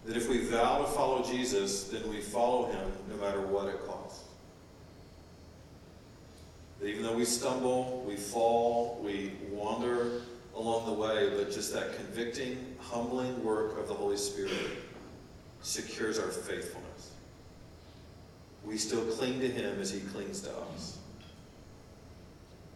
That 0.05 0.17
if 0.17 0.29
we 0.29 0.45
vow 0.47 0.79
to 0.79 0.87
follow 0.87 1.25
Jesus, 1.25 1.85
then 1.89 2.09
we 2.09 2.21
follow 2.21 2.67
him 2.67 2.93
no 3.11 3.17
matter 3.17 3.41
what 3.41 3.67
it 3.67 3.85
costs. 3.87 4.23
That 6.79 6.87
even 6.87 7.03
though 7.03 7.17
we 7.17 7.25
stumble, 7.25 8.05
we 8.07 8.15
fall, 8.15 9.01
we 9.03 9.33
wander 9.51 10.21
along 10.55 10.87
the 10.87 10.93
way, 10.93 11.31
but 11.37 11.51
just 11.51 11.73
that 11.75 11.97
convicting, 11.97 12.77
humbling 12.79 13.43
work 13.43 13.79
of 13.79 13.89
the 13.89 13.95
Holy 13.95 14.17
Spirit 14.17 14.53
secures 15.63 16.19
our 16.19 16.29
faithfulness. 16.29 17.13
We 18.65 18.79
still 18.79 19.05
cling 19.05 19.41
to 19.41 19.49
him 19.49 19.81
as 19.81 19.91
he 19.91 20.01
clings 20.01 20.41
to 20.43 20.51
us. 20.51 20.99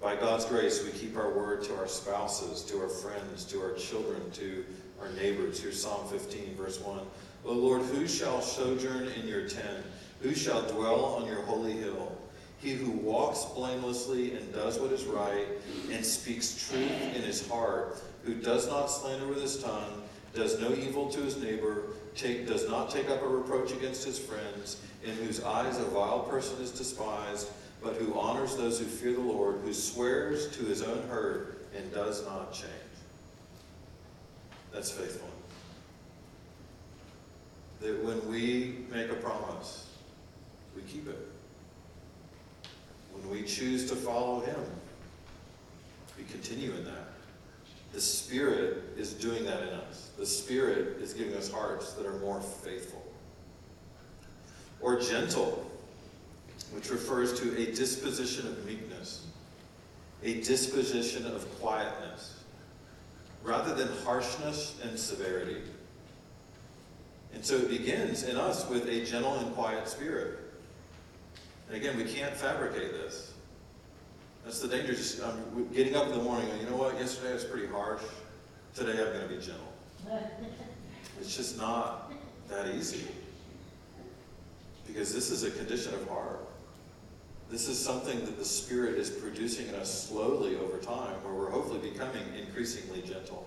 By 0.01 0.17
God's 0.17 0.47
grace, 0.47 0.83
we 0.85 0.93
keep 0.93 1.17
our 1.17 1.31
word 1.31 1.63
to 1.65 1.77
our 1.77 1.89
spouses, 1.89 2.63
to 2.71 2.81
our 2.81 2.89
friends, 2.89 3.45
to 3.47 3.61
our 3.61 3.73
children, 3.73 4.31
to 4.33 4.65
our 5.01 5.11
neighbors. 5.11 5.61
Here's 5.61 5.83
Psalm 5.83 6.09
15, 6.09 6.57
verse 6.57 6.81
1. 6.81 7.01
O 7.45 7.53
Lord, 7.53 7.83
who 7.83 8.07
shall 8.07 8.41
sojourn 8.41 9.09
in 9.09 9.29
your 9.29 9.49
tent? 9.49 9.85
Who 10.21 10.35
shall 10.35 10.63
dwell 10.63 11.05
on 11.05 11.27
your 11.27 11.43
holy 11.43 11.73
hill? 11.73 12.17
He 12.61 12.73
who 12.73 12.91
walks 12.91 13.45
blamelessly 13.47 14.35
and 14.35 14.53
does 14.53 14.79
what 14.79 14.93
is 14.93 15.05
right 15.05 15.47
and 15.91 16.05
speaks 16.05 16.69
truth 16.69 17.17
in 17.17 17.23
his 17.23 17.47
heart, 17.49 18.03
who 18.25 18.35
does 18.35 18.69
not 18.69 18.87
slander 18.87 19.27
with 19.27 19.41
his 19.41 19.63
tongue, 19.63 20.03
does 20.35 20.61
no 20.61 20.73
evil 20.75 21.09
to 21.09 21.21
his 21.21 21.39
neighbor, 21.39 21.85
take, 22.15 22.47
does 22.47 22.69
not 22.69 22.91
take 22.91 23.11
up 23.11 23.23
a 23.23 23.27
reproach 23.27 23.73
against 23.73 24.05
his 24.05 24.19
friends, 24.19 24.83
in 25.05 25.13
whose 25.15 25.43
eyes 25.43 25.79
a 25.79 25.85
vile 25.85 26.21
person 26.21 26.61
is 26.63 26.71
despised, 26.71 27.49
but 27.83 27.97
who 27.97 28.19
honors 28.19 28.57
those 28.57 28.79
who 28.79 28.85
fear 28.85 29.13
the 29.13 29.21
Lord, 29.21 29.61
who 29.65 29.73
swears 29.73 30.55
to 30.57 30.65
his 30.65 30.83
own 30.83 31.09
hurt 31.09 31.67
and 31.77 31.93
does 31.93 32.25
not 32.27 32.53
change. 32.53 32.71
That's 34.73 34.91
faithful. 34.91 35.29
That 37.81 38.05
when 38.05 38.29
we 38.31 38.85
make 38.91 39.11
a 39.11 39.15
promise, 39.15 39.89
we 40.77 40.83
keep 40.83 41.09
it. 41.09 41.29
When 43.13 43.31
we 43.31 43.43
choose 43.43 43.89
to 43.91 43.97
follow 43.97 44.41
Him, 44.41 44.61
we 46.17 46.25
continue 46.25 46.73
in 46.73 46.85
that. 46.85 47.10
The 47.93 48.01
Spirit 48.01 48.85
is 48.97 49.15
doing 49.15 49.45
that 49.45 49.63
in 49.63 49.69
us. 49.71 50.11
The 50.17 50.27
Spirit 50.27 50.99
is 51.01 51.13
giving 51.13 51.35
us 51.35 51.51
hearts 51.51 51.93
that 51.95 52.07
are 52.07 52.19
more 52.19 52.41
faithful. 52.41 53.05
Or 54.81 54.99
gentle, 55.01 55.69
which 56.73 56.91
refers 56.91 57.39
to 57.41 57.57
a 57.59 57.67
disposition 57.75 58.47
of 58.47 58.65
meekness, 58.65 59.27
a 60.23 60.41
disposition 60.41 61.27
of 61.27 61.47
quietness, 61.61 62.41
rather 63.43 63.75
than 63.75 63.89
harshness 64.05 64.79
and 64.83 64.99
severity. 64.99 65.63
And 67.35 67.45
so 67.45 67.57
it 67.57 67.69
begins 67.69 68.25
in 68.25 68.37
us 68.37 68.69
with 68.69 68.89
a 68.89 69.05
gentle 69.05 69.35
and 69.35 69.55
quiet 69.55 69.89
spirit. 69.89 70.39
And 71.69 71.77
again, 71.77 71.97
we 71.97 72.05
can't 72.05 72.35
fabricate 72.35 72.93
this. 72.93 73.33
That's 74.45 74.61
the 74.61 74.69
danger. 74.69 74.95
Just 74.95 75.23
um, 75.23 75.69
getting 75.73 75.97
up 75.97 76.07
in 76.07 76.13
the 76.13 76.23
morning 76.23 76.49
you 76.61 76.69
know 76.69 76.77
what? 76.77 76.99
Yesterday 76.99 77.33
was 77.33 77.45
pretty 77.45 77.67
harsh. 77.67 78.03
Today 78.75 78.93
I'm 78.93 79.13
going 79.13 79.29
to 79.29 79.35
be 79.35 79.41
gentle. 79.41 79.73
It's 81.21 81.37
just 81.37 81.59
not 81.59 82.11
that 82.49 82.75
easy. 82.75 83.07
Because 84.87 85.13
this 85.13 85.31
is 85.31 85.43
a 85.43 85.51
condition 85.51 85.93
of 85.93 86.09
heart. 86.09 86.41
This 87.51 87.69
is 87.69 87.79
something 87.79 88.25
that 88.25 88.39
the 88.39 88.45
Spirit 88.45 88.95
is 88.95 89.11
producing 89.11 89.69
in 89.69 89.75
us 89.75 90.09
slowly 90.09 90.57
over 90.57 90.79
time, 90.79 91.13
where 91.23 91.35
we're 91.35 91.51
hopefully 91.51 91.91
becoming 91.91 92.23
increasingly 92.39 93.03
gentle. 93.03 93.47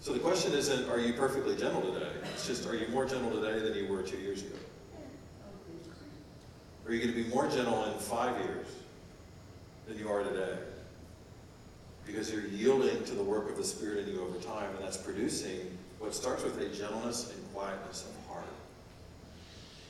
So 0.00 0.14
the 0.14 0.18
question 0.18 0.52
isn't, 0.52 0.88
are 0.88 0.98
you 0.98 1.12
perfectly 1.12 1.56
gentle 1.56 1.82
today? 1.92 2.10
It's 2.32 2.46
just, 2.46 2.66
are 2.66 2.74
you 2.74 2.88
more 2.88 3.04
gentle 3.04 3.30
today 3.30 3.58
than 3.58 3.74
you 3.74 3.92
were 3.92 4.02
two 4.02 4.16
years 4.18 4.42
ago? 4.42 4.56
Are 6.86 6.92
you 6.92 7.00
going 7.00 7.14
to 7.14 7.22
be 7.22 7.28
more 7.28 7.48
gentle 7.48 7.84
in 7.84 7.98
five 7.98 8.38
years 8.44 8.66
than 9.86 9.98
you 9.98 10.08
are 10.08 10.22
today? 10.22 10.58
Because 12.06 12.32
you're 12.32 12.46
yielding 12.46 13.04
to 13.04 13.14
the 13.14 13.22
work 13.22 13.50
of 13.50 13.56
the 13.56 13.64
Spirit 13.64 14.08
in 14.08 14.14
you 14.14 14.22
over 14.22 14.38
time, 14.38 14.74
and 14.74 14.84
that's 14.84 14.96
producing 14.96 15.76
what 15.98 16.14
starts 16.14 16.42
with 16.42 16.58
a 16.60 16.68
gentleness 16.68 17.32
and 17.32 17.54
quietness 17.54 18.06
of 18.06 18.32
heart. 18.32 18.44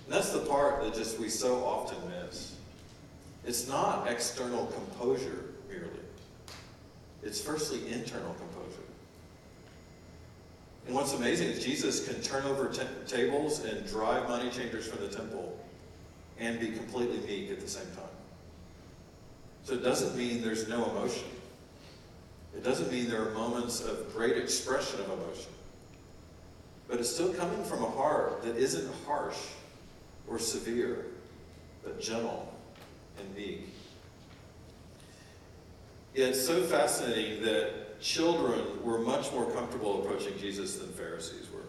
And 0.05 0.15
that's 0.15 0.31
the 0.31 0.41
part 0.41 0.83
that 0.83 0.95
just 0.95 1.19
we 1.19 1.29
so 1.29 1.65
often 1.65 1.97
miss. 2.11 2.57
It's 3.47 3.69
not 3.69 4.09
external 4.09 4.67
composure 4.67 5.45
merely. 5.69 5.89
It's 7.23 7.41
firstly 7.41 7.81
internal 7.91 8.35
composure. 8.35 8.83
And 10.87 10.95
what's 10.95 11.15
amazing 11.15 11.49
is 11.49 11.65
Jesus 11.65 12.07
can 12.07 12.21
turn 12.21 12.45
over 12.45 12.69
t- 12.69 12.83
tables 13.07 13.65
and 13.65 13.87
drive 13.87 14.29
money 14.29 14.51
changers 14.51 14.87
from 14.87 15.01
the 15.01 15.09
temple 15.09 15.57
and 16.41 16.59
be 16.59 16.71
completely 16.71 17.19
meek 17.19 17.51
at 17.51 17.61
the 17.61 17.69
same 17.69 17.87
time. 17.95 18.05
So 19.63 19.75
it 19.75 19.85
doesn't 19.85 20.17
mean 20.17 20.43
there's 20.43 20.69
no 20.69 20.91
emotion. 20.91 21.29
It 22.57 22.65
doesn't 22.65 22.91
mean 22.91 23.09
there 23.09 23.29
are 23.29 23.33
moments 23.33 23.81
of 23.81 24.13
great 24.13 24.37
expression 24.37 25.01
of 25.01 25.07
emotion. 25.07 25.53
But 26.89 26.99
it's 26.99 27.11
still 27.11 27.33
coming 27.33 27.63
from 27.63 27.85
a 27.85 27.91
heart 27.91 28.43
that 28.43 28.57
isn't 28.57 28.93
harsh 29.07 29.37
or 30.27 30.39
severe, 30.39 31.07
but 31.85 32.01
gentle 32.01 32.53
and 33.19 33.37
meek. 33.37 33.69
It's 36.15 36.45
so 36.45 36.63
fascinating 36.63 37.43
that 37.45 38.01
children 38.01 38.83
were 38.83 38.99
much 38.99 39.31
more 39.33 39.49
comfortable 39.53 40.03
approaching 40.03 40.37
Jesus 40.39 40.77
than 40.77 40.89
Pharisees 40.89 41.47
were. 41.53 41.61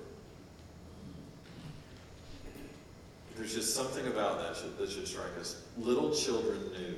There's 3.42 3.56
just 3.56 3.74
something 3.74 4.06
about 4.06 4.38
that 4.38 4.56
should, 4.56 4.78
that 4.78 4.92
should 4.92 5.08
strike 5.08 5.36
us. 5.40 5.64
Little 5.76 6.14
children 6.14 6.60
knew. 6.74 6.96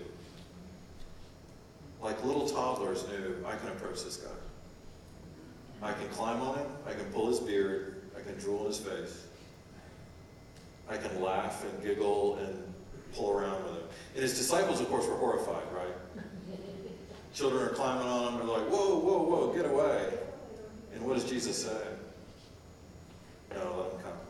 like 2.02 2.22
little 2.26 2.50
toddlers 2.50 3.08
knew, 3.08 3.38
I 3.48 3.56
can 3.56 3.70
approach 3.70 4.04
this 4.04 4.18
guy. 4.18 5.88
I 5.88 5.94
can 5.94 6.10
climb 6.10 6.42
on 6.42 6.58
him, 6.58 6.68
I 6.86 6.92
can 6.92 7.06
pull 7.14 7.30
his 7.30 7.40
beard, 7.40 8.02
I 8.18 8.20
can 8.20 8.38
drool 8.40 8.60
in 8.60 8.68
his 8.68 8.78
face. 8.78 9.26
I 10.90 10.98
can 10.98 11.22
laugh 11.22 11.64
and 11.64 11.82
giggle 11.82 12.36
and 12.36 12.74
pull 13.16 13.32
around 13.32 13.64
with 13.64 13.76
him. 13.76 13.88
And 14.16 14.24
his 14.24 14.38
disciples, 14.38 14.82
of 14.82 14.90
course, 14.90 15.08
were 15.08 15.16
horrified, 15.16 15.64
right? 15.74 16.26
Children 17.34 17.64
are 17.64 17.70
climbing 17.70 18.06
on 18.06 18.34
him, 18.34 18.40
they're 18.40 18.58
like, 18.58 18.70
whoa, 18.70 19.00
whoa, 19.00 19.24
whoa, 19.24 19.54
get 19.54 19.66
away. 19.66 20.10
And 20.94 21.06
what 21.06 21.14
does 21.14 21.24
Jesus 21.24 21.64
say? 21.64 21.82
No, 23.52 23.60
let 23.78 23.94
him 23.94 24.02
come. 24.02 24.23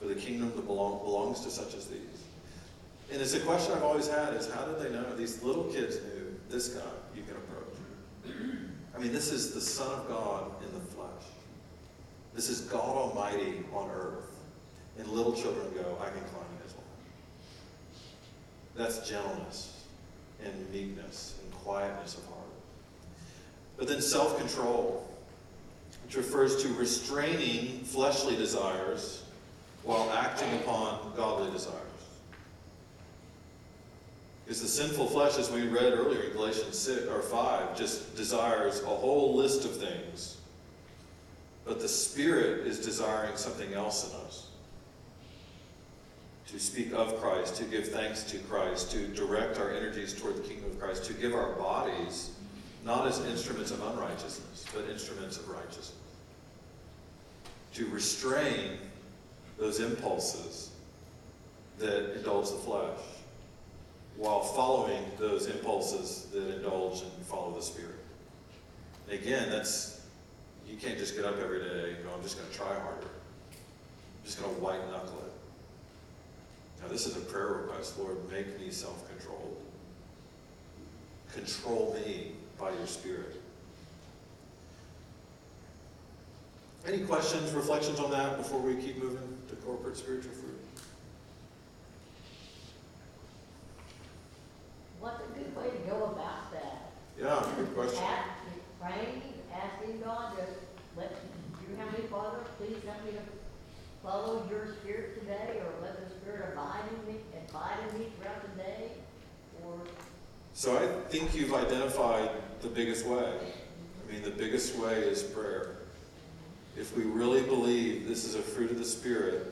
For 0.00 0.06
the 0.06 0.14
kingdom 0.14 0.52
that 0.54 0.66
belong, 0.66 1.02
belongs 1.04 1.40
to 1.40 1.50
such 1.50 1.74
as 1.74 1.86
these. 1.86 2.00
And 3.10 3.20
it's 3.20 3.34
a 3.34 3.40
question 3.40 3.72
I've 3.72 3.82
always 3.82 4.08
had 4.08 4.34
is 4.34 4.50
how 4.50 4.64
did 4.64 4.80
they 4.80 4.92
know? 4.92 5.14
These 5.16 5.42
little 5.42 5.64
kids 5.64 5.96
knew 5.96 6.34
this 6.50 6.68
guy 6.68 6.80
you 7.14 7.22
can 7.22 7.36
approach. 7.36 8.36
I 8.94 8.98
mean, 8.98 9.12
this 9.12 9.30
is 9.30 9.52
the 9.52 9.60
Son 9.60 10.00
of 10.00 10.08
God 10.08 10.50
in 10.62 10.72
the 10.72 10.84
flesh. 10.94 11.08
This 12.34 12.48
is 12.48 12.62
God 12.62 12.80
Almighty 12.80 13.64
on 13.72 13.90
earth. 13.90 14.30
And 14.98 15.06
little 15.08 15.32
children 15.32 15.66
go, 15.74 15.98
I 16.00 16.06
can 16.06 16.22
climb 16.30 16.46
his 16.62 16.74
lap. 16.74 16.84
That's 18.74 19.08
gentleness 19.08 19.84
and 20.42 20.70
meekness 20.72 21.38
and 21.42 21.52
quietness 21.52 22.16
of 22.16 22.24
heart. 22.26 22.40
But 23.76 23.88
then 23.88 24.00
self 24.00 24.38
control, 24.38 25.06
which 26.04 26.16
refers 26.16 26.62
to 26.62 26.68
restraining 26.74 27.84
fleshly 27.84 28.36
desires 28.36 29.22
while 29.86 30.10
acting 30.10 30.52
upon 30.54 31.12
godly 31.16 31.50
desires. 31.52 31.80
Because 34.44 34.60
the 34.60 34.68
sinful 34.68 35.06
flesh, 35.06 35.38
as 35.38 35.50
we 35.50 35.62
read 35.62 35.92
earlier 35.92 36.22
in 36.22 36.32
Galatians 36.32 36.76
6 36.76 37.06
or 37.06 37.22
5, 37.22 37.76
just 37.76 38.16
desires 38.16 38.82
a 38.82 38.86
whole 38.86 39.36
list 39.36 39.64
of 39.64 39.76
things. 39.76 40.38
But 41.64 41.80
the 41.80 41.88
Spirit 41.88 42.66
is 42.66 42.80
desiring 42.80 43.36
something 43.36 43.74
else 43.74 44.10
in 44.10 44.20
us. 44.26 44.48
To 46.48 46.58
speak 46.60 46.92
of 46.92 47.20
Christ, 47.20 47.56
to 47.56 47.64
give 47.64 47.88
thanks 47.88 48.24
to 48.24 48.38
Christ, 48.38 48.90
to 48.92 49.06
direct 49.08 49.58
our 49.58 49.72
energies 49.72 50.12
toward 50.12 50.36
the 50.36 50.48
kingdom 50.48 50.70
of 50.70 50.80
Christ, 50.80 51.04
to 51.04 51.12
give 51.12 51.34
our 51.34 51.52
bodies 51.52 52.30
not 52.84 53.06
as 53.06 53.24
instruments 53.26 53.70
of 53.70 53.82
unrighteousness, 53.82 54.64
but 54.74 54.88
instruments 54.88 55.38
of 55.38 55.48
righteousness. 55.48 55.92
To 57.74 57.86
restrain 57.86 58.78
those 59.58 59.80
impulses 59.80 60.70
that 61.78 62.16
indulge 62.16 62.50
the 62.50 62.56
flesh 62.56 62.98
while 64.16 64.40
following 64.40 65.04
those 65.18 65.46
impulses 65.46 66.26
that 66.32 66.56
indulge 66.56 67.02
and 67.02 67.26
follow 67.26 67.52
the 67.52 67.62
Spirit. 67.62 67.96
Again, 69.10 69.50
that's, 69.50 70.00
you 70.66 70.76
can't 70.76 70.98
just 70.98 71.16
get 71.16 71.24
up 71.24 71.38
every 71.38 71.60
day 71.60 71.94
and 71.94 72.04
go, 72.04 72.10
I'm 72.14 72.22
just 72.22 72.38
going 72.38 72.50
to 72.50 72.56
try 72.56 72.68
harder. 72.68 73.06
I'm 73.06 74.24
just 74.24 74.40
going 74.40 74.54
to 74.54 74.60
white 74.60 74.80
knuckle 74.90 75.22
it. 75.26 75.32
Now, 76.82 76.88
this 76.88 77.06
is 77.06 77.16
a 77.16 77.20
prayer 77.20 77.48
request. 77.48 77.98
Lord, 77.98 78.16
make 78.30 78.58
me 78.58 78.70
self 78.70 79.06
controlled. 79.08 79.56
Control 81.34 81.96
me 82.06 82.32
by 82.58 82.70
your 82.70 82.86
Spirit. 82.86 83.40
Any 86.86 87.00
questions, 87.00 87.52
reflections 87.52 87.98
on 87.98 88.10
that 88.12 88.38
before 88.38 88.60
we 88.60 88.76
keep 88.76 89.02
moving 89.02 89.35
to 89.48 89.56
corporate 89.56 89.96
spiritual 89.96 90.32
fruit? 90.32 90.60
What's 95.00 95.20
a 95.20 95.38
good 95.38 95.54
way 95.56 95.70
to 95.70 95.90
go 95.90 96.04
about 96.04 96.52
that? 96.52 96.92
Yeah, 97.18 97.44
good 97.56 97.74
question. 97.74 98.02
Ask, 98.02 98.28
praying, 98.80 99.22
asking 99.52 100.00
God 100.00 100.36
to 100.36 100.44
let, 100.96 101.14
you 101.68 101.76
have 101.76 101.92
me, 101.92 102.04
Father, 102.10 102.38
please 102.58 102.76
help 102.86 103.04
me 103.04 103.12
to 103.12 103.18
follow 104.02 104.46
your 104.50 104.74
spirit 104.80 105.20
today, 105.20 105.60
or 105.60 105.82
let 105.82 105.96
the 106.02 106.14
spirit 106.16 106.52
abide 106.52 106.84
in 106.90 107.14
me, 107.14 107.20
abide 107.48 107.78
in 107.90 107.98
me 107.98 108.06
throughout 108.18 108.42
the 108.42 108.62
day, 108.62 108.90
or, 109.64 109.78
So 110.54 110.76
I 110.76 111.08
think 111.10 111.34
you've 111.34 111.54
identified 111.54 112.30
the 112.60 112.68
biggest 112.68 113.06
way. 113.06 113.38
I 114.08 114.12
mean, 114.12 114.22
the 114.22 114.30
biggest 114.30 114.76
way 114.76 114.94
is 114.94 115.22
prayer. 115.22 115.75
If 116.78 116.96
we 116.96 117.04
really 117.04 117.42
believe 117.42 118.06
this 118.06 118.24
is 118.24 118.34
a 118.34 118.42
fruit 118.42 118.70
of 118.70 118.78
the 118.78 118.84
Spirit, 118.84 119.46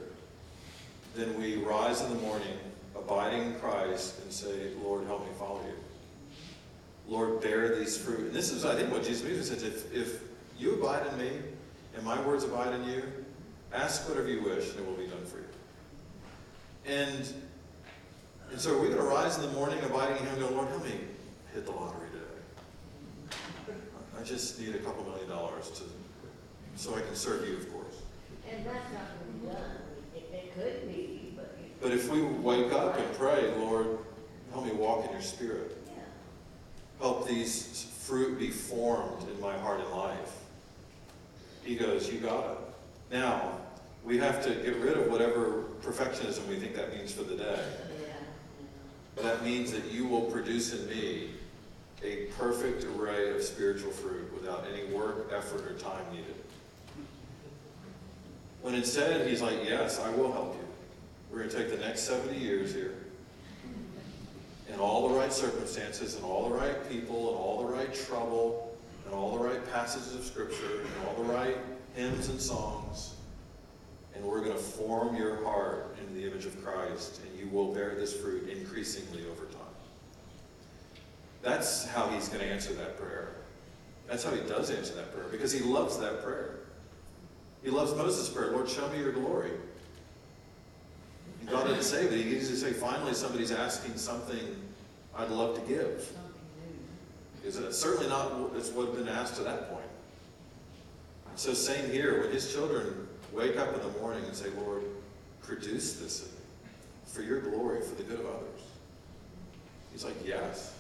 then 1.15 1.39
we 1.39 1.57
rise 1.57 2.03
in 2.03 2.11
the 2.11 2.21
morning, 2.21 2.59
abiding 2.97 3.43
in 3.43 3.55
Christ, 3.61 4.21
and 4.23 4.33
say, 4.33 4.71
Lord, 4.83 5.07
help 5.07 5.25
me 5.25 5.33
follow 5.39 5.61
you. 5.65 5.75
Lord, 7.07 7.41
bear 7.41 7.77
these 7.77 7.97
fruit. 7.97 8.21
And 8.21 8.33
this 8.33 8.51
is, 8.51 8.65
I 8.65 8.75
think, 8.75 8.91
what 8.91 9.05
Jesus 9.05 9.25
means. 9.25 9.49
Says, 9.49 9.63
if, 9.63 9.95
if 9.95 10.23
you 10.59 10.75
abide 10.75 11.07
in 11.07 11.19
me, 11.19 11.31
and 11.97 12.05
my 12.05 12.21
words 12.27 12.45
abide 12.45 12.75
in 12.75 12.85
you, 12.85 13.03
ask 13.73 14.09
whatever 14.09 14.29
you 14.29 14.43
wish, 14.43 14.71
and 14.71 14.81
it 14.81 14.87
will 14.87 14.97
be 14.97 15.07
done 15.07 15.25
for 15.25 15.39
you. 15.39 15.45
And, 16.87 17.33
and 18.51 18.61
so 18.61 18.77
are 18.77 18.81
we 18.81 18.89
going 18.89 19.01
to 19.01 19.05
rise 19.05 19.37
in 19.37 19.43
the 19.43 19.53
morning, 19.53 19.79
abiding 19.85 20.17
in 20.19 20.25
him, 20.25 20.35
and 20.35 20.49
go, 20.49 20.55
Lord, 20.55 20.69
help 20.69 20.85
me 20.85 20.93
hit 21.53 21.65
the 21.65 21.73
lottery 21.73 22.09
today. 22.11 23.79
I 24.19 24.23
just 24.23 24.61
need 24.61 24.75
a 24.75 24.79
couple 24.79 25.05
million 25.05 25.29
dollars 25.29 25.71
to, 25.71 25.85
so 26.77 26.95
I 26.95 27.01
can 27.01 27.15
serve 27.15 27.47
you, 27.49 27.57
of 27.57 27.73
course. 27.73 27.97
and 28.51 28.65
that's 28.67 28.93
not 28.93 29.03
gonna 29.19 29.39
be 29.41 29.47
done. 29.47 29.71
It, 30.17 30.31
it 30.33 30.55
could 30.55 30.89
be, 30.89 31.33
but, 31.37 31.57
But 31.81 31.93
if 31.93 32.11
we 32.11 32.23
wake 32.23 32.73
up 32.73 32.99
and 32.99 33.15
pray, 33.17 33.51
Lord, 33.59 33.99
help 34.53 34.67
me 34.67 34.73
walk 34.73 35.07
in 35.07 35.13
your 35.13 35.23
spirit. 35.23 35.77
yeah. 35.87 35.95
Help 37.01 37.27
these 37.29 37.91
fruit 38.01 38.39
be 38.39 38.51
formed 38.51 39.29
in 39.29 39.41
my 39.41 39.57
heart 39.59 39.81
and 39.81 39.91
life. 39.91 40.39
He 41.63 41.77
goes, 41.77 42.13
You 42.13 42.19
got 42.21 42.45
it. 42.51 42.59
Now, 43.11 43.53
we 44.05 44.19
have 44.19 44.43
to 44.45 44.51
get 44.51 44.77
rid 44.77 44.99
of 44.99 45.11
whatever 45.11 45.63
perfectionism 45.83 46.47
we 46.47 46.57
think 46.57 46.75
that 46.77 46.95
means 46.95 47.13
for 47.13 47.23
the 47.23 47.37
day. 47.37 47.59
Yeah. 49.17 49.23
That 49.23 49.43
means 49.45 49.73
that 49.73 49.91
you 49.91 50.07
will 50.07 50.23
produce 50.23 50.75
in 50.75 50.87
me 50.89 51.31
a 52.03 52.27
perfect 52.39 52.85
array 52.85 53.31
of 53.35 53.43
spiritual 53.43 53.91
fruit 53.93 54.31
without 54.35 54.67
any 54.71 54.85
work, 54.95 55.33
effort, 55.35 55.63
or 55.67 55.73
time 55.79 56.05
needed. 56.13 56.35
When 58.65 58.75
instead 58.75 59.29
he's 59.29 59.43
like, 59.43 59.59
Yes, 59.63 60.01
I 60.01 60.09
will 60.13 60.33
help 60.33 60.55
you. 60.55 60.67
We're 61.31 61.41
going 61.41 61.51
to 61.51 61.57
take 61.57 61.69
the 61.69 61.87
next 61.87 62.05
70 62.05 62.39
years 62.39 62.73
here, 62.73 62.95
in 64.73 64.81
all 64.81 65.07
the 65.07 65.15
right 65.15 65.31
circumstances, 65.31 66.15
and 66.15 66.25
all 66.25 66.49
the 66.49 66.55
right 66.55 66.89
people, 66.89 67.29
and 67.29 67.37
all 67.37 67.67
the 67.67 67.71
right 67.71 67.93
trouble, 67.93 68.75
and 69.05 69.15
all 69.15 69.37
the 69.37 69.45
right 69.45 69.71
passages 69.71 70.15
of 70.15 70.25
Scripture, 70.25 70.81
and 70.81 71.07
all 71.07 71.23
the 71.23 71.31
right 71.31 71.59
hymns 71.95 72.31
and 72.31 72.41
songs, 72.41 73.17
and 74.15 74.25
we're 74.25 74.41
going 74.41 74.57
to 74.57 74.63
form 74.63 75.15
your 75.15 75.45
heart 75.45 75.95
into 76.01 76.15
the 76.15 76.27
image 76.27 76.47
of 76.47 76.65
Christ, 76.65 77.21
and 77.23 77.39
you 77.39 77.55
will 77.55 77.75
bear 77.75 77.95
this 77.95 78.19
fruit 78.19 78.49
increasingly 78.49 79.27
over 79.31 79.45
time. 79.45 79.61
That's 81.43 81.87
how 81.89 82.09
he's 82.09 82.31
going 82.31 82.41
to 82.41 82.51
answer 82.51 82.73
that 82.73 82.97
prayer. 82.97 83.35
That's 84.09 84.25
how 84.25 84.31
he 84.31 84.41
does 84.49 84.71
answer 84.71 84.95
that 84.95 85.13
prayer, 85.13 85.27
because 85.31 85.53
he 85.53 85.61
loves 85.61 85.99
that 85.99 86.23
prayer. 86.23 86.61
He 87.65 87.71
loves 87.71 87.95
Moses' 87.95 88.29
prayer, 88.29 88.53
Lord, 88.53 88.69
show 88.69 88.87
me 88.91 88.99
your 88.99 89.13
glory. 89.13 89.51
And 91.41 91.49
God 91.49 91.67
didn't 91.67 91.83
say 91.83 92.07
that. 92.07 92.17
He 92.17 92.35
to 92.35 92.45
say, 92.45 92.73
finally, 92.73 93.15
somebody's 93.15 93.53
asking 93.53 93.97
something 93.97 94.39
I'd 95.17 95.31
love 95.31 95.55
to 95.55 95.61
give. 95.63 96.13
Because 97.37 97.59
it's 97.59 97.79
certainly 97.79 98.09
not 98.09 98.33
it's 98.55 98.71
what 98.71 98.89
had 98.89 98.97
been 98.97 99.09
asked 99.09 99.37
to 99.37 99.43
that 99.45 99.71
point. 99.71 99.85
So 101.37 101.55
same 101.55 101.91
here, 101.91 102.21
when 102.21 102.31
his 102.31 102.53
children 102.53 103.09
wake 103.33 103.57
up 103.57 103.75
in 103.75 103.81
the 103.81 103.99
morning 103.99 104.25
and 104.25 104.37
say, 104.37 104.51
Lord, 104.59 104.83
produce 105.43 105.95
this 105.95 106.23
in 106.23 106.29
me 106.29 106.35
for 107.07 107.23
your 107.23 107.41
glory, 107.41 107.81
for 107.81 107.95
the 107.95 108.03
good 108.03 108.21
of 108.21 108.27
others. 108.27 108.61
He's 109.91 110.05
like, 110.05 110.15
yes. 110.25 110.75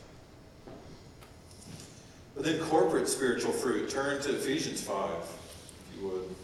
But 2.34 2.44
then 2.44 2.60
corporate 2.60 3.08
spiritual 3.08 3.52
fruit, 3.52 3.88
turn 3.88 4.20
to 4.22 4.30
Ephesians 4.34 4.82
5, 4.82 5.10
if 5.10 6.00
you 6.00 6.08
would. 6.08 6.34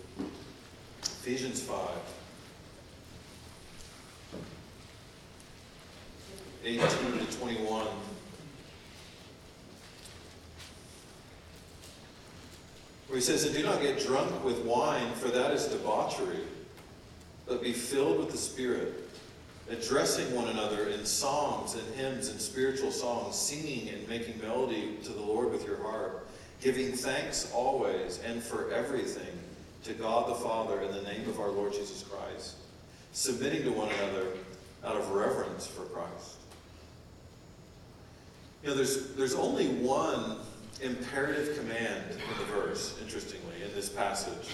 Ephesians 1.22 1.60
5. 1.60 1.76
18 6.64 6.80
to 6.80 7.38
21. 7.38 7.86
Where 13.06 13.16
he 13.16 13.20
says, 13.20 13.44
And 13.44 13.54
do 13.54 13.62
not 13.62 13.82
get 13.82 14.00
drunk 14.00 14.42
with 14.42 14.60
wine, 14.60 15.12
for 15.12 15.28
that 15.28 15.50
is 15.50 15.66
debauchery, 15.66 16.38
but 17.46 17.62
be 17.62 17.74
filled 17.74 18.16
with 18.16 18.30
the 18.30 18.38
Spirit, 18.38 19.10
addressing 19.68 20.34
one 20.34 20.48
another 20.48 20.88
in 20.88 21.04
psalms 21.04 21.74
and 21.74 21.94
hymns 21.96 22.28
and 22.28 22.40
spiritual 22.40 22.90
songs, 22.90 23.36
singing 23.36 23.90
and 23.90 24.08
making 24.08 24.40
melody 24.40 24.96
to 25.04 25.10
the 25.10 25.20
Lord 25.20 25.50
with 25.50 25.66
your 25.66 25.82
heart, 25.82 26.26
giving 26.62 26.92
thanks 26.92 27.52
always 27.52 28.20
and 28.20 28.42
for 28.42 28.72
everything 28.72 29.39
to 29.84 29.92
God 29.94 30.28
the 30.28 30.34
Father 30.34 30.80
in 30.82 30.92
the 30.92 31.02
name 31.02 31.28
of 31.28 31.40
our 31.40 31.48
Lord 31.48 31.72
Jesus 31.72 32.02
Christ, 32.02 32.56
submitting 33.12 33.62
to 33.64 33.70
one 33.70 33.88
another 33.88 34.26
out 34.84 34.96
of 34.96 35.10
reverence 35.10 35.66
for 35.66 35.82
Christ. 35.84 36.36
You 38.62 38.70
know, 38.70 38.74
there's, 38.76 39.14
there's 39.14 39.34
only 39.34 39.68
one 39.68 40.36
imperative 40.82 41.58
command 41.58 42.10
in 42.10 42.38
the 42.38 42.44
verse, 42.52 42.98
interestingly, 43.02 43.62
in 43.64 43.74
this 43.74 43.88
passage, 43.88 44.50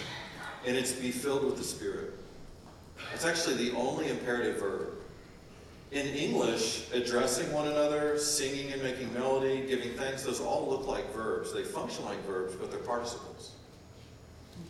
and 0.65 0.77
it's 0.77 0.93
be 0.93 1.11
filled 1.11 1.45
with 1.45 1.57
the 1.57 1.65
Spirit. 1.65 2.12
It's 3.12 3.25
actually 3.25 3.57
the 3.57 3.77
only 3.77 4.09
imperative 4.09 4.61
verb. 4.61 4.89
In 5.93 6.07
English, 6.07 6.91
addressing 6.93 7.53
one 7.53 7.69
another, 7.69 8.19
singing 8.19 8.73
and 8.73 8.83
making 8.83 9.12
melody, 9.12 9.65
giving 9.67 9.93
thanks, 9.93 10.23
those 10.25 10.41
all 10.41 10.69
look 10.69 10.87
like 10.87 11.12
verbs. 11.15 11.53
They 11.53 11.62
function 11.62 12.05
like 12.05 12.25
verbs, 12.27 12.55
but 12.55 12.71
they're 12.71 12.81
participles. 12.81 13.56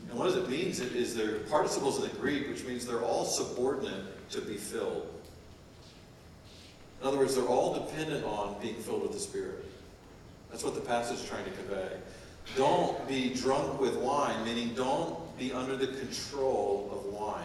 And 0.08 0.18
what 0.18 0.26
does 0.26 0.36
it 0.36 0.48
mean? 0.48 0.68
Is 0.68 1.14
they're 1.14 1.40
participles 1.40 2.02
in 2.02 2.08
the 2.08 2.16
Greek, 2.16 2.48
which 2.48 2.64
means 2.64 2.86
they're 2.86 3.02
all 3.02 3.24
subordinate 3.24 4.30
to 4.30 4.40
be 4.40 4.56
filled. 4.56 5.08
In 7.00 7.08
other 7.08 7.18
words, 7.18 7.34
they're 7.34 7.44
all 7.46 7.74
dependent 7.74 8.24
on 8.24 8.60
being 8.60 8.76
filled 8.76 9.02
with 9.02 9.12
the 9.12 9.18
Spirit. 9.18 9.64
That's 10.50 10.64
what 10.64 10.74
the 10.74 10.80
passage 10.80 11.18
is 11.18 11.28
trying 11.28 11.44
to 11.44 11.50
convey. 11.50 11.88
Don't 12.56 13.06
be 13.08 13.34
drunk 13.34 13.80
with 13.80 13.96
wine, 13.96 14.44
meaning 14.44 14.74
don't 14.74 15.36
be 15.38 15.52
under 15.52 15.76
the 15.76 15.88
control 15.88 16.88
of 16.92 17.12
wine. 17.12 17.44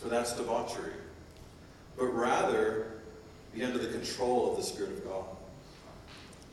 For 0.00 0.08
that's 0.08 0.34
debauchery. 0.34 0.92
But 1.96 2.06
rather, 2.06 2.86
be 3.54 3.64
under 3.64 3.78
the 3.78 3.88
control 3.88 4.50
of 4.50 4.56
the 4.56 4.62
Spirit 4.62 4.92
of 4.92 5.04
God. 5.04 5.24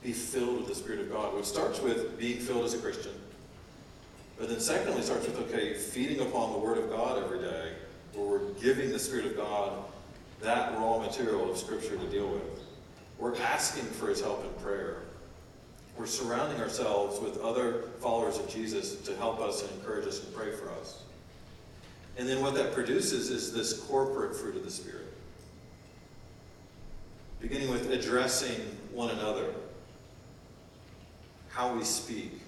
Be 0.01 0.13
filled 0.13 0.59
with 0.59 0.67
the 0.67 0.75
Spirit 0.75 1.01
of 1.01 1.11
God, 1.11 1.35
which 1.35 1.45
starts 1.45 1.81
with 1.81 2.17
being 2.17 2.39
filled 2.39 2.65
as 2.65 2.73
a 2.73 2.77
Christian. 2.77 3.13
But 4.39 4.47
then, 4.47 4.61
secondly, 4.61 5.01
starts 5.01 5.27
with, 5.27 5.37
okay, 5.37 5.73
feeding 5.73 6.21
upon 6.21 6.53
the 6.53 6.57
Word 6.57 6.77
of 6.77 6.89
God 6.89 7.21
every 7.21 7.39
day, 7.39 7.73
where 8.13 8.25
we're 8.25 8.53
giving 8.53 8.89
the 8.89 8.97
Spirit 8.97 9.25
of 9.25 9.35
God 9.35 9.73
that 10.41 10.71
raw 10.77 10.97
material 10.97 11.51
of 11.51 11.57
Scripture 11.57 11.97
to 11.97 12.05
deal 12.09 12.27
with. 12.29 12.63
We're 13.17 13.35
asking 13.35 13.83
for 13.83 14.07
His 14.07 14.21
help 14.21 14.45
in 14.45 14.63
prayer. 14.63 15.01
We're 15.97 16.05
surrounding 16.05 16.61
ourselves 16.61 17.19
with 17.19 17.41
other 17.41 17.81
followers 17.99 18.37
of 18.37 18.49
Jesus 18.49 19.01
to 19.01 19.15
help 19.17 19.41
us 19.41 19.61
and 19.61 19.71
encourage 19.73 20.07
us 20.07 20.23
and 20.23 20.33
pray 20.33 20.51
for 20.51 20.69
us. 20.79 21.03
And 22.17 22.27
then 22.27 22.41
what 22.41 22.53
that 22.55 22.73
produces 22.73 23.29
is 23.29 23.51
this 23.51 23.73
corporate 23.73 24.33
fruit 24.33 24.55
of 24.55 24.63
the 24.63 24.71
Spirit. 24.71 25.13
Beginning 27.41 27.69
with 27.69 27.91
addressing 27.91 28.55
one 28.93 29.09
another, 29.09 29.53
how 31.49 31.73
we 31.73 31.83
speak, 31.83 32.39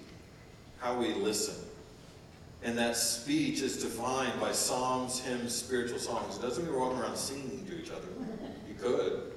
how 0.78 0.98
we 0.98 1.12
listen. 1.12 1.54
And 2.64 2.78
that 2.78 2.96
speech 2.96 3.60
is 3.60 3.82
defined 3.82 4.40
by 4.40 4.52
psalms, 4.52 5.20
hymns, 5.20 5.54
spiritual 5.54 5.98
songs. 5.98 6.36
It 6.36 6.42
doesn't 6.42 6.64
mean 6.64 6.72
we're 6.72 6.80
walking 6.80 7.00
around 7.00 7.16
singing 7.16 7.66
to 7.66 7.82
each 7.82 7.90
other. 7.90 8.06
You 8.68 8.74
could. 8.74 9.32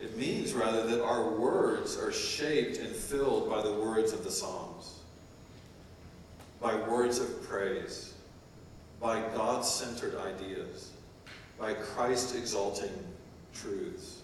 It 0.00 0.18
means, 0.18 0.52
rather, 0.52 0.86
that 0.86 1.02
our 1.02 1.30
words 1.30 1.96
are 1.96 2.12
shaped 2.12 2.76
and 2.76 2.94
filled 2.94 3.48
by 3.48 3.62
the 3.62 3.72
words 3.72 4.12
of 4.12 4.22
the 4.22 4.30
Psalms, 4.30 4.98
by 6.60 6.74
words 6.74 7.20
of 7.20 7.48
praise, 7.48 8.12
by 9.00 9.20
God 9.34 9.64
centered 9.64 10.14
ideas, 10.16 10.90
by 11.58 11.72
Christ 11.72 12.36
exalting 12.36 12.92
truths. 13.54 14.20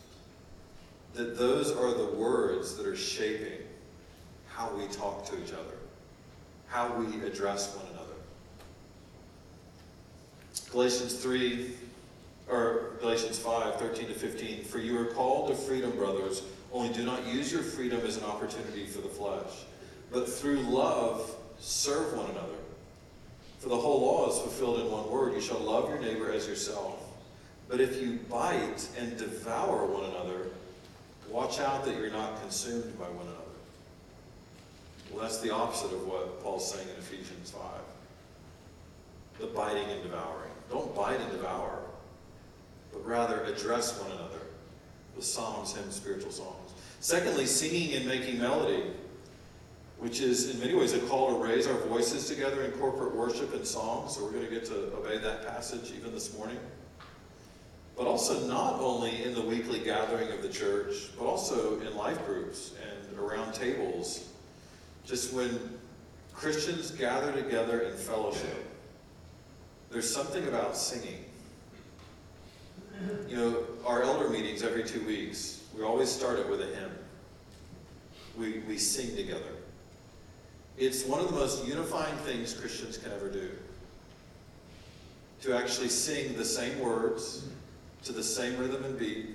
That 1.14 1.38
those 1.38 1.72
are 1.72 1.94
the 1.94 2.12
words 2.16 2.76
that 2.76 2.86
are 2.86 2.96
shaping 2.96 3.66
how 4.48 4.70
we 4.76 4.86
talk 4.88 5.24
to 5.30 5.42
each 5.42 5.52
other, 5.52 5.78
how 6.70 6.92
we 6.94 7.06
address 7.26 7.76
one 7.76 7.86
another. 7.92 8.14
Galatians 10.70 11.16
3 11.16 11.72
or 12.48 12.92
Galatians 13.00 13.38
5, 13.38 13.76
13 13.76 14.06
to 14.06 14.14
15. 14.14 14.64
For 14.64 14.78
you 14.78 14.98
are 14.98 15.06
called 15.06 15.48
to 15.48 15.54
freedom, 15.54 15.90
brothers, 15.92 16.42
only 16.72 16.92
do 16.92 17.04
not 17.04 17.26
use 17.26 17.52
your 17.52 17.62
freedom 17.62 18.00
as 18.06 18.16
an 18.16 18.24
opportunity 18.24 18.86
for 18.86 19.00
the 19.00 19.08
flesh, 19.08 19.64
but 20.12 20.28
through 20.28 20.60
love 20.60 21.34
serve 21.58 22.16
one 22.16 22.30
another. 22.30 22.54
For 23.58 23.68
the 23.68 23.76
whole 23.76 24.00
law 24.00 24.30
is 24.30 24.38
fulfilled 24.38 24.80
in 24.80 24.90
one 24.90 25.10
word 25.10 25.34
you 25.34 25.40
shall 25.40 25.58
love 25.58 25.88
your 25.90 25.98
neighbor 25.98 26.32
as 26.32 26.46
yourself. 26.46 26.98
But 27.68 27.80
if 27.80 28.00
you 28.00 28.18
bite 28.28 28.88
and 28.98 29.16
devour 29.16 29.86
one 29.86 30.04
another, 30.10 30.46
watch 31.28 31.60
out 31.60 31.84
that 31.84 31.96
you're 31.96 32.10
not 32.10 32.40
consumed 32.40 32.98
by 32.98 33.04
one 33.06 33.26
another. 33.26 33.39
Well, 35.10 35.22
that's 35.22 35.40
the 35.40 35.52
opposite 35.52 35.92
of 35.92 36.06
what 36.06 36.42
Paul's 36.42 36.72
saying 36.72 36.88
in 36.88 36.96
Ephesians 36.96 37.50
5 37.50 37.62
the 39.40 39.46
biting 39.46 39.88
and 39.88 40.02
devouring. 40.02 40.50
Don't 40.70 40.94
bite 40.94 41.18
and 41.18 41.30
devour 41.32 41.80
but 42.92 43.06
rather 43.06 43.42
address 43.44 43.98
one 43.98 44.10
another 44.12 44.40
with 45.14 45.24
psalms, 45.24 45.74
hymns, 45.74 45.96
spiritual 45.96 46.30
songs. 46.30 46.72
Secondly, 47.00 47.46
singing 47.46 47.94
and 47.94 48.06
making 48.06 48.38
melody, 48.38 48.84
which 49.98 50.20
is 50.20 50.50
in 50.50 50.60
many 50.60 50.74
ways 50.74 50.92
a 50.92 51.00
call 51.00 51.36
to 51.36 51.44
raise 51.44 51.66
our 51.66 51.78
voices 51.86 52.26
together 52.26 52.62
in 52.62 52.72
corporate 52.72 53.14
worship 53.14 53.54
and 53.54 53.66
song. 53.66 54.08
So 54.08 54.24
we're 54.24 54.32
going 54.32 54.44
to 54.44 54.50
get 54.50 54.64
to 54.66 54.92
obey 54.96 55.18
that 55.18 55.46
passage 55.46 55.92
even 55.96 56.12
this 56.12 56.36
morning. 56.36 56.58
But 57.96 58.06
also 58.06 58.46
not 58.46 58.80
only 58.80 59.24
in 59.24 59.34
the 59.34 59.42
weekly 59.42 59.80
gathering 59.80 60.30
of 60.32 60.42
the 60.42 60.48
church, 60.48 61.10
but 61.18 61.26
also 61.26 61.80
in 61.80 61.94
life 61.96 62.24
groups 62.26 62.72
and 62.82 63.18
around 63.18 63.52
tables. 63.52 64.29
Just 65.04 65.32
when 65.32 65.78
Christians 66.32 66.90
gather 66.90 67.32
together 67.32 67.80
in 67.80 67.96
fellowship, 67.96 68.66
there's 69.90 70.12
something 70.12 70.46
about 70.46 70.76
singing 70.76 71.24
you 73.28 73.36
know, 73.36 73.56
our 73.86 74.02
elder 74.02 74.28
meetings 74.28 74.62
every 74.62 74.84
two 74.84 75.04
weeks, 75.06 75.62
we 75.76 75.82
always 75.82 76.10
start 76.10 76.38
it 76.38 76.48
with 76.48 76.60
a 76.60 76.66
hymn. 76.66 76.90
We, 78.36 78.60
we 78.60 78.78
sing 78.78 79.16
together. 79.16 79.40
It's 80.78 81.04
one 81.04 81.20
of 81.20 81.28
the 81.28 81.34
most 81.34 81.66
unifying 81.66 82.16
things 82.18 82.54
Christians 82.54 82.96
can 82.96 83.12
ever 83.12 83.28
do. 83.28 83.50
To 85.42 85.56
actually 85.56 85.88
sing 85.88 86.36
the 86.36 86.44
same 86.44 86.78
words 86.80 87.46
to 88.04 88.12
the 88.12 88.22
same 88.22 88.58
rhythm 88.58 88.84
and 88.84 88.98
beat, 88.98 89.30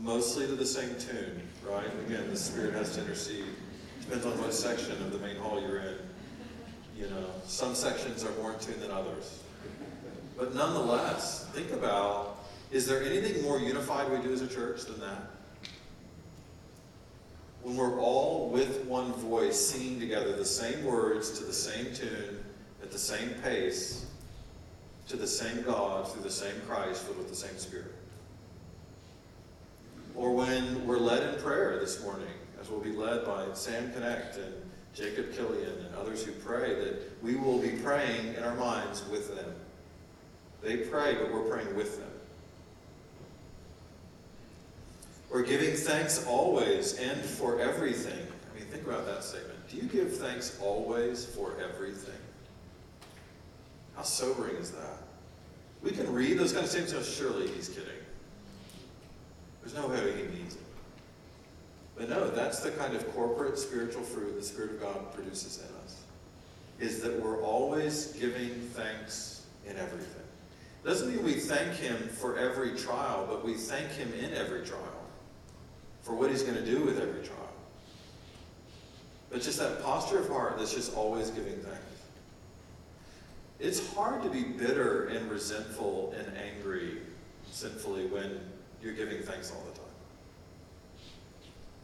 mostly 0.00 0.46
to 0.46 0.54
the 0.54 0.66
same 0.66 0.94
tune, 0.96 1.42
right? 1.68 1.86
Again, 2.06 2.28
the 2.30 2.36
Spirit 2.36 2.74
has 2.74 2.94
to 2.94 3.02
intercede. 3.02 3.44
Depends 4.04 4.26
on 4.26 4.38
what 4.40 4.52
section 4.52 4.92
of 4.92 5.12
the 5.12 5.18
main 5.18 5.36
hall 5.36 5.60
you're 5.60 5.78
in. 5.78 5.96
You 6.96 7.06
know, 7.06 7.26
some 7.46 7.74
sections 7.74 8.24
are 8.24 8.32
more 8.40 8.52
in 8.52 8.58
tune 8.58 8.78
than 8.80 8.90
others. 8.90 9.42
But 10.36 10.54
nonetheless, 10.54 11.46
think 11.52 11.70
about 11.72 12.38
is 12.70 12.86
there 12.86 13.02
anything 13.02 13.42
more 13.42 13.58
unified 13.58 14.10
we 14.10 14.18
do 14.18 14.32
as 14.32 14.42
a 14.42 14.48
church 14.48 14.84
than 14.84 15.00
that? 15.00 15.30
When 17.62 17.76
we're 17.76 17.98
all 17.98 18.50
with 18.50 18.84
one 18.84 19.12
voice 19.14 19.58
singing 19.58 19.98
together 19.98 20.36
the 20.36 20.44
same 20.44 20.84
words 20.84 21.38
to 21.38 21.44
the 21.44 21.52
same 21.52 21.94
tune 21.94 22.44
at 22.82 22.90
the 22.90 22.98
same 22.98 23.30
pace 23.42 24.04
to 25.08 25.16
the 25.16 25.26
same 25.26 25.62
God 25.62 26.10
through 26.10 26.22
the 26.22 26.30
same 26.30 26.54
Christ 26.66 27.04
filled 27.04 27.18
with 27.18 27.28
the 27.28 27.36
same 27.36 27.56
Spirit. 27.58 27.92
Or 30.14 30.32
when 30.32 30.86
we're 30.86 30.98
led 30.98 31.34
in 31.34 31.40
prayer 31.42 31.78
this 31.78 32.02
morning, 32.02 32.26
as 32.64 32.70
we'll 32.70 32.80
be 32.80 32.92
led 32.92 33.26
by 33.26 33.44
Sam 33.52 33.92
Connect 33.92 34.36
and 34.36 34.54
Jacob 34.94 35.34
Killian 35.34 35.84
and 35.84 35.94
others 35.96 36.24
who 36.24 36.32
pray, 36.32 36.74
that 36.74 37.22
we 37.22 37.36
will 37.36 37.58
be 37.58 37.70
praying 37.70 38.34
in 38.34 38.42
our 38.42 38.54
minds 38.54 39.02
with 39.10 39.36
them. 39.36 39.54
They 40.62 40.78
pray, 40.78 41.14
but 41.14 41.32
we're 41.32 41.42
praying 41.42 41.74
with 41.76 41.98
them. 41.98 42.08
We're 45.30 45.42
giving 45.42 45.74
thanks 45.74 46.24
always 46.26 46.94
and 46.94 47.20
for 47.20 47.60
everything. 47.60 48.12
I 48.12 48.58
mean, 48.58 48.66
think 48.68 48.86
about 48.86 49.04
that 49.06 49.24
statement. 49.24 49.58
Do 49.68 49.76
you 49.76 49.82
give 49.82 50.16
thanks 50.16 50.58
always 50.62 51.26
for 51.26 51.52
everything? 51.62 52.20
How 53.96 54.02
sobering 54.02 54.56
is 54.56 54.70
that? 54.70 55.02
We 55.82 55.90
can 55.90 56.10
read 56.14 56.38
those 56.38 56.52
kind 56.52 56.64
of 56.64 56.70
statements, 56.70 56.94
and 56.94 57.04
surely 57.04 57.48
he's 57.48 57.68
kidding. 57.68 57.84
There's 59.60 59.74
no 59.74 59.86
way 59.88 60.12
he 60.16 60.22
means 60.38 60.54
it. 60.54 60.63
But 61.96 62.08
no, 62.08 62.28
that's 62.30 62.60
the 62.60 62.72
kind 62.72 62.94
of 62.94 63.14
corporate 63.14 63.58
spiritual 63.58 64.02
fruit 64.02 64.36
the 64.36 64.42
Spirit 64.42 64.72
of 64.72 64.80
God 64.80 65.14
produces 65.14 65.58
in 65.58 65.84
us. 65.84 66.02
Is 66.80 67.02
that 67.02 67.22
we're 67.22 67.40
always 67.42 68.08
giving 68.18 68.50
thanks 68.72 69.46
in 69.66 69.76
everything. 69.76 70.22
Doesn't 70.84 71.08
mean 71.08 71.24
we 71.24 71.34
thank 71.34 71.72
him 71.74 71.96
for 72.08 72.36
every 72.36 72.76
trial, 72.76 73.26
but 73.28 73.44
we 73.44 73.54
thank 73.54 73.90
him 73.92 74.12
in 74.14 74.34
every 74.34 74.64
trial 74.66 74.80
for 76.02 76.14
what 76.14 76.30
he's 76.30 76.42
going 76.42 76.56
to 76.56 76.64
do 76.64 76.82
with 76.82 77.00
every 77.00 77.22
trial. 77.22 77.38
But 79.30 79.40
just 79.40 79.58
that 79.58 79.82
posture 79.82 80.18
of 80.18 80.28
heart 80.28 80.58
that's 80.58 80.74
just 80.74 80.94
always 80.94 81.30
giving 81.30 81.56
thanks. 81.56 81.80
It's 83.58 83.94
hard 83.94 84.22
to 84.22 84.28
be 84.28 84.42
bitter 84.42 85.06
and 85.06 85.30
resentful 85.30 86.14
and 86.18 86.26
angry 86.36 86.98
sinfully 87.50 88.06
when 88.06 88.40
you're 88.82 88.92
giving 88.92 89.22
thanks 89.22 89.50
all 89.50 89.64
the 89.72 89.78
time. 89.78 89.83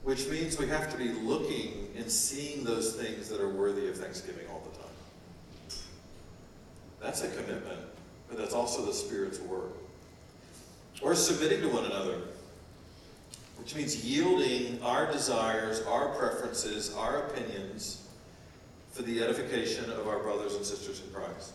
Which 0.03 0.29
means 0.29 0.59
we 0.59 0.67
have 0.69 0.91
to 0.91 0.97
be 0.97 1.09
looking 1.09 1.89
and 1.97 2.11
seeing 2.11 2.65
those 2.65 2.95
things 2.95 3.29
that 3.29 3.41
are 3.41 3.51
worthy 3.51 3.89
of 3.89 3.97
thanksgiving 3.97 4.47
all 4.51 4.63
the 4.71 4.79
time. 4.79 5.81
That's 7.01 7.23
a 7.23 7.29
commitment, 7.29 7.81
but 8.29 8.39
that's 8.39 8.55
also 8.55 8.85
the 8.85 8.93
Spirit's 8.93 9.41
work. 9.41 9.77
Or 11.03 11.15
submitting 11.15 11.61
to 11.63 11.69
one 11.69 11.85
another 11.85 12.21
which 13.61 13.75
means 13.75 14.05
yielding 14.05 14.83
our 14.83 15.13
desires, 15.13 15.83
our 15.83 16.09
preferences, 16.09 16.95
our 16.95 17.27
opinions 17.27 18.09
for 18.91 19.03
the 19.03 19.23
edification 19.23 19.89
of 19.91 20.09
our 20.09 20.19
brothers 20.21 20.55
and 20.55 20.65
sisters 20.65 21.03
in 21.07 21.13
Christ. 21.13 21.53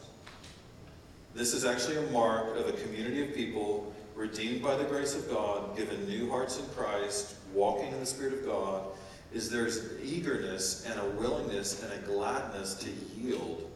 This 1.33 1.53
is 1.53 1.65
actually 1.65 1.97
a 1.97 2.11
mark 2.11 2.57
of 2.57 2.69
a 2.69 2.73
community 2.73 3.23
of 3.23 3.33
people 3.35 3.91
redeemed 4.15 4.63
by 4.63 4.75
the 4.75 4.85
grace 4.85 5.15
of 5.15 5.29
God, 5.29 5.75
given 5.77 6.07
new 6.07 6.29
hearts 6.29 6.57
in 6.57 6.65
Christ, 6.67 7.35
walking 7.53 7.91
in 7.91 7.99
the 7.99 8.05
Spirit 8.05 8.33
of 8.33 8.45
God, 8.45 8.83
is 9.33 9.49
there's 9.49 9.77
an 9.77 9.99
eagerness 10.03 10.85
and 10.89 10.99
a 10.99 11.05
willingness 11.19 11.83
and 11.83 11.91
a 11.91 11.97
gladness 12.07 12.75
to 12.75 12.89
yield 13.19 13.69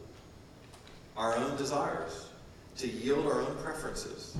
our 1.16 1.36
own 1.36 1.56
desires, 1.56 2.28
to 2.78 2.88
yield 2.88 3.26
our 3.26 3.42
own 3.42 3.56
preferences. 3.62 4.36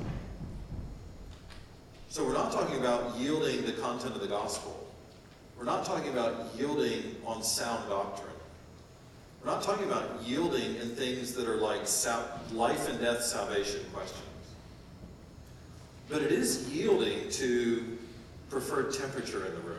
So 2.08 2.24
we're 2.24 2.32
not 2.32 2.50
talking 2.50 2.78
about 2.78 3.16
yielding 3.18 3.64
the 3.66 3.72
content 3.72 4.14
of 4.14 4.20
the 4.22 4.26
gospel. 4.26 4.88
We're 5.58 5.64
not 5.64 5.84
talking 5.84 6.10
about 6.10 6.50
yielding 6.56 7.16
on 7.26 7.42
sound 7.42 7.88
doctrine. 7.90 8.32
We're 9.44 9.50
not 9.50 9.62
talking 9.62 9.86
about 9.86 10.22
yielding 10.24 10.76
in 10.76 10.88
things 10.96 11.34
that 11.34 11.46
are 11.46 11.56
like 11.56 11.82
life 12.52 12.88
and 12.88 12.98
death 12.98 13.22
salvation 13.22 13.80
questions. 13.92 14.29
But 16.10 16.22
it 16.22 16.32
is 16.32 16.68
yielding 16.68 17.30
to 17.30 17.98
preferred 18.50 18.92
temperature 18.92 19.46
in 19.46 19.54
the 19.54 19.60
room, 19.60 19.78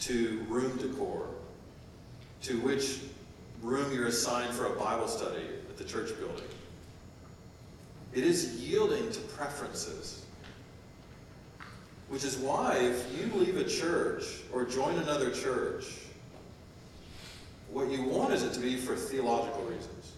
to 0.00 0.46
room 0.48 0.76
decor, 0.76 1.26
to 2.42 2.60
which 2.60 3.00
room 3.60 3.92
you're 3.92 4.06
assigned 4.06 4.54
for 4.54 4.66
a 4.66 4.78
Bible 4.78 5.08
study 5.08 5.42
at 5.68 5.76
the 5.76 5.84
church 5.84 6.16
building. 6.18 6.44
It 8.14 8.24
is 8.24 8.60
yielding 8.60 9.10
to 9.10 9.20
preferences. 9.20 10.24
Which 12.08 12.24
is 12.24 12.36
why 12.36 12.76
if 12.76 13.18
you 13.18 13.32
leave 13.34 13.56
a 13.56 13.64
church 13.64 14.24
or 14.52 14.64
join 14.64 14.96
another 14.98 15.30
church, 15.30 15.86
what 17.70 17.90
you 17.90 18.02
want 18.02 18.34
is 18.34 18.42
it 18.42 18.52
to 18.52 18.60
be 18.60 18.76
for 18.76 18.94
theological 18.94 19.62
reasons, 19.64 20.12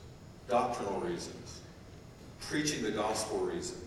doctrinal 0.48 1.00
reasons, 1.00 1.60
preaching 2.40 2.82
the 2.82 2.90
gospel 2.90 3.38
reasons. 3.38 3.83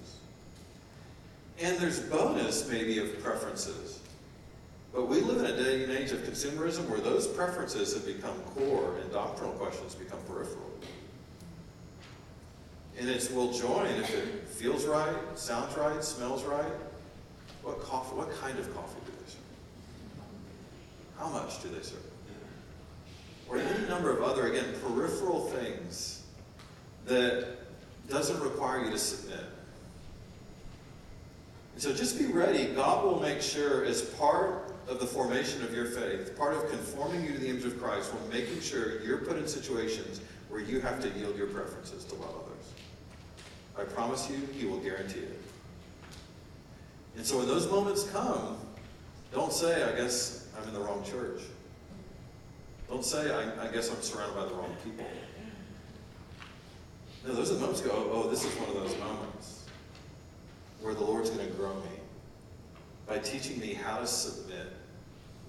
And 1.60 1.78
there's 1.78 2.00
bonus, 2.00 2.70
maybe, 2.70 3.00
of 3.00 3.22
preferences. 3.24 4.00
But 4.94 5.08
we 5.08 5.22
live 5.22 5.40
in 5.40 5.46
a 5.46 5.64
day 5.64 5.84
and 5.84 5.92
age 5.92 6.12
of 6.12 6.20
consumerism 6.20 6.88
where 6.88 7.00
those 7.00 7.28
preferences 7.28 7.94
have 7.94 8.06
become 8.06 8.40
core 8.56 8.96
and 9.02 9.12
doctrinal 9.12 9.54
questions 9.54 9.96
become 9.96 10.20
peripheral. 10.28 10.70
And 13.00 13.10
it's 13.10 13.30
we'll 13.30 13.54
join 13.54 13.88
if 13.88 14.14
it 14.14 14.48
feels 14.48 14.86
right, 14.86 15.16
sounds 15.36 15.78
right, 15.78 16.04
smells 16.04 16.44
right. 16.44 16.72
What 17.62 17.80
coffee? 17.82 18.16
What 18.16 18.32
kind 18.42 18.58
of 18.58 18.74
coffee 18.74 19.00
do 19.06 19.12
they 19.12 19.32
serve? 19.32 19.42
How 21.20 21.30
much 21.30 21.62
do 21.62 21.70
they 21.70 21.84
serve? 21.84 22.00
Or 23.50 23.58
any 23.60 23.88
number 23.88 24.10
of 24.10 24.24
other, 24.24 24.48
again, 24.48 24.66
peripheral 24.82 25.48
things 25.48 26.24
that 27.06 27.48
doesn't 28.10 28.42
require 28.42 28.84
you 28.84 28.92
to 28.92 28.98
submit. 28.98 29.46
And 31.78 31.84
so 31.84 31.94
just 31.94 32.18
be 32.18 32.26
ready. 32.26 32.74
God 32.74 33.06
will 33.06 33.20
make 33.20 33.40
sure, 33.40 33.86
as 33.86 34.02
part 34.02 34.74
of 34.88 35.00
the 35.00 35.06
formation 35.06 35.62
of 35.62 35.76
your 35.76 35.86
faith, 35.86 36.36
part 36.36 36.56
of 36.56 36.68
conforming 36.72 37.24
you 37.24 37.34
to 37.34 37.38
the 37.38 37.48
image 37.48 37.66
of 37.66 37.80
Christ, 37.80 38.12
will 38.12 38.28
making 38.30 38.62
sure 38.62 39.00
you're 39.04 39.20
put 39.20 39.38
in 39.38 39.48
situations 39.48 40.20
where 40.50 40.60
you 40.60 40.82
have 40.82 41.00
to 41.02 41.10
yield 41.10 41.38
your 41.38 41.46
preferences 41.46 42.04
to 42.06 42.16
love 42.16 42.34
others. 42.34 42.74
I 43.78 43.84
promise 43.94 44.28
you, 44.28 44.38
He 44.54 44.66
will 44.66 44.80
guarantee 44.80 45.20
it. 45.20 45.40
And 47.16 47.24
so 47.24 47.38
when 47.38 47.48
those 47.48 47.70
moments 47.70 48.06
come, 48.06 48.58
don't 49.32 49.54
say, 49.54 49.84
I 49.84 49.96
guess 49.96 50.48
I'm 50.60 50.68
in 50.68 50.74
the 50.74 50.80
wrong 50.80 51.04
church. 51.04 51.42
Don't 52.90 53.06
say, 53.06 53.32
I, 53.32 53.68
I 53.68 53.72
guess 53.72 53.92
I'm 53.92 54.02
surrounded 54.02 54.36
by 54.36 54.46
the 54.46 54.56
wrong 54.56 54.76
people. 54.84 55.06
No, 57.24 57.36
those 57.36 57.52
are 57.52 57.54
the 57.54 57.60
moments 57.60 57.82
go, 57.82 57.92
oh, 58.12 58.28
this 58.32 58.44
is 58.46 58.56
one 58.56 58.68
of 58.68 58.74
those 58.74 58.98
moments 58.98 59.57
where 60.82 60.94
the 60.94 61.04
Lord's 61.04 61.30
going 61.30 61.46
to 61.46 61.54
grow 61.54 61.74
me 61.74 61.98
by 63.08 63.18
teaching 63.20 63.60
me 63.60 63.74
how 63.74 63.98
to 64.00 64.08
submit 64.08 64.74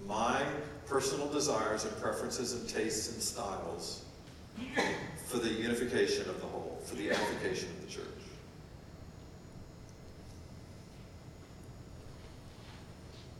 my 0.06 0.42
personal 0.86 1.28
desires 1.28 1.84
and 1.84 1.96
preferences 2.00 2.54
and 2.54 2.68
tastes 2.68 3.12
and 3.12 3.22
styles 3.22 4.04
for 5.26 5.38
the 5.38 5.48
unification 5.48 6.28
of 6.28 6.40
the 6.40 6.46
whole, 6.46 6.80
for 6.84 6.94
the 6.96 7.10
edification 7.10 7.68
of 7.68 7.86
the 7.86 7.92
church. 7.92 8.04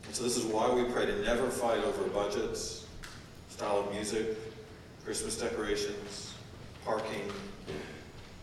And 0.05 0.15
so 0.15 0.23
this 0.23 0.37
is 0.37 0.45
why 0.45 0.71
we 0.71 0.83
pray 0.85 1.05
to 1.05 1.21
never 1.21 1.49
fight 1.49 1.83
over 1.83 2.03
budgets, 2.09 2.85
style 3.49 3.79
of 3.79 3.91
music, 3.93 4.37
Christmas 5.03 5.37
decorations, 5.37 6.33
parking, 6.83 7.31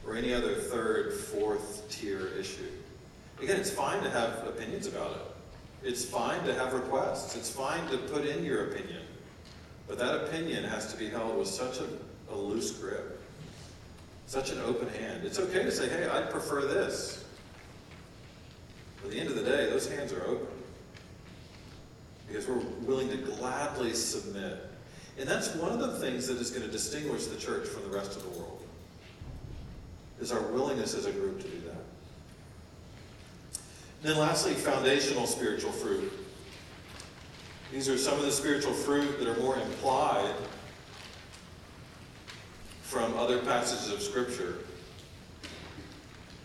or 0.06 0.16
any 0.16 0.32
other 0.32 0.54
third, 0.54 1.12
fourth 1.12 1.88
tier 1.90 2.28
issue. 2.38 2.70
Again, 3.40 3.60
it's 3.60 3.70
fine 3.70 4.02
to 4.02 4.10
have 4.10 4.46
opinions 4.46 4.86
about 4.86 5.12
it. 5.12 5.86
It's 5.86 6.04
fine 6.04 6.42
to 6.44 6.54
have 6.54 6.72
requests. 6.72 7.36
It's 7.36 7.50
fine 7.50 7.86
to 7.90 7.98
put 7.98 8.24
in 8.24 8.44
your 8.44 8.70
opinion. 8.70 9.02
But 9.86 9.98
that 9.98 10.14
opinion 10.24 10.64
has 10.64 10.92
to 10.92 10.98
be 10.98 11.08
held 11.08 11.38
with 11.38 11.48
such 11.48 11.78
a, 11.78 12.32
a 12.32 12.34
loose 12.34 12.72
grip, 12.72 13.22
such 14.26 14.50
an 14.50 14.58
open 14.60 14.88
hand. 14.88 15.24
It's 15.24 15.38
okay 15.38 15.62
to 15.62 15.70
say, 15.70 15.88
hey, 15.88 16.08
I'd 16.08 16.30
prefer 16.30 16.62
this. 16.62 17.24
But 18.96 19.08
at 19.08 19.12
the 19.12 19.20
end 19.20 19.28
of 19.28 19.36
the 19.36 19.44
day, 19.44 19.66
those 19.66 19.88
hands 19.88 20.12
are 20.12 20.24
open. 20.26 20.48
Because 22.26 22.48
we're 22.48 22.64
willing 22.82 23.10
to 23.10 23.18
gladly 23.18 23.92
submit. 23.92 24.66
And 25.18 25.28
that's 25.28 25.54
one 25.54 25.70
of 25.70 25.78
the 25.78 25.98
things 26.00 26.26
that 26.26 26.38
is 26.38 26.50
going 26.50 26.66
to 26.66 26.72
distinguish 26.72 27.26
the 27.26 27.36
church 27.36 27.68
from 27.68 27.82
the 27.82 27.96
rest 27.96 28.16
of 28.16 28.22
the 28.22 28.38
world. 28.40 28.64
Is 30.20 30.32
our 30.32 30.42
willingness 30.52 30.94
as 30.94 31.06
a 31.06 31.12
group 31.12 31.40
to 31.42 31.48
do 31.48 31.60
then 34.02 34.18
lastly, 34.18 34.54
foundational 34.54 35.26
spiritual 35.26 35.72
fruit. 35.72 36.12
These 37.72 37.88
are 37.88 37.98
some 37.98 38.18
of 38.18 38.24
the 38.24 38.32
spiritual 38.32 38.72
fruit 38.72 39.18
that 39.18 39.28
are 39.28 39.40
more 39.40 39.56
implied 39.56 40.34
from 42.82 43.16
other 43.16 43.38
passages 43.40 43.92
of 43.92 44.00
Scripture 44.00 44.58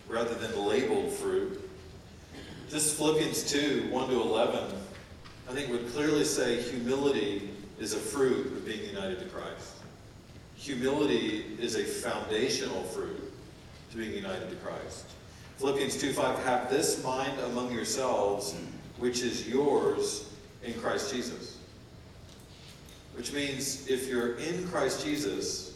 rather 0.08 0.34
than 0.34 0.66
labeled 0.66 1.12
fruit. 1.12 1.70
This 2.68 2.96
Philippians 2.96 3.44
2 3.50 3.88
1 3.90 4.08
to 4.08 4.20
11, 4.20 4.74
I 5.48 5.52
think 5.52 5.70
would 5.70 5.92
clearly 5.92 6.24
say 6.24 6.60
humility 6.60 7.50
is 7.78 7.94
a 7.94 7.98
fruit 7.98 8.46
of 8.46 8.66
being 8.66 8.84
united 8.84 9.20
to 9.20 9.26
Christ. 9.26 9.74
Humility 10.56 11.56
is 11.60 11.76
a 11.76 11.84
foundational 11.84 12.82
fruit 12.84 13.32
to 13.90 13.96
being 13.96 14.12
united 14.12 14.50
to 14.50 14.56
Christ. 14.56 15.06
Philippians 15.56 16.00
2 16.00 16.12
5, 16.12 16.44
have 16.44 16.70
this 16.70 17.02
mind 17.04 17.38
among 17.40 17.72
yourselves, 17.72 18.54
which 18.98 19.22
is 19.22 19.48
yours 19.48 20.28
in 20.64 20.74
Christ 20.74 21.12
Jesus. 21.14 21.58
Which 23.14 23.32
means 23.32 23.88
if 23.88 24.08
you're 24.08 24.36
in 24.38 24.66
Christ 24.68 25.04
Jesus, 25.04 25.74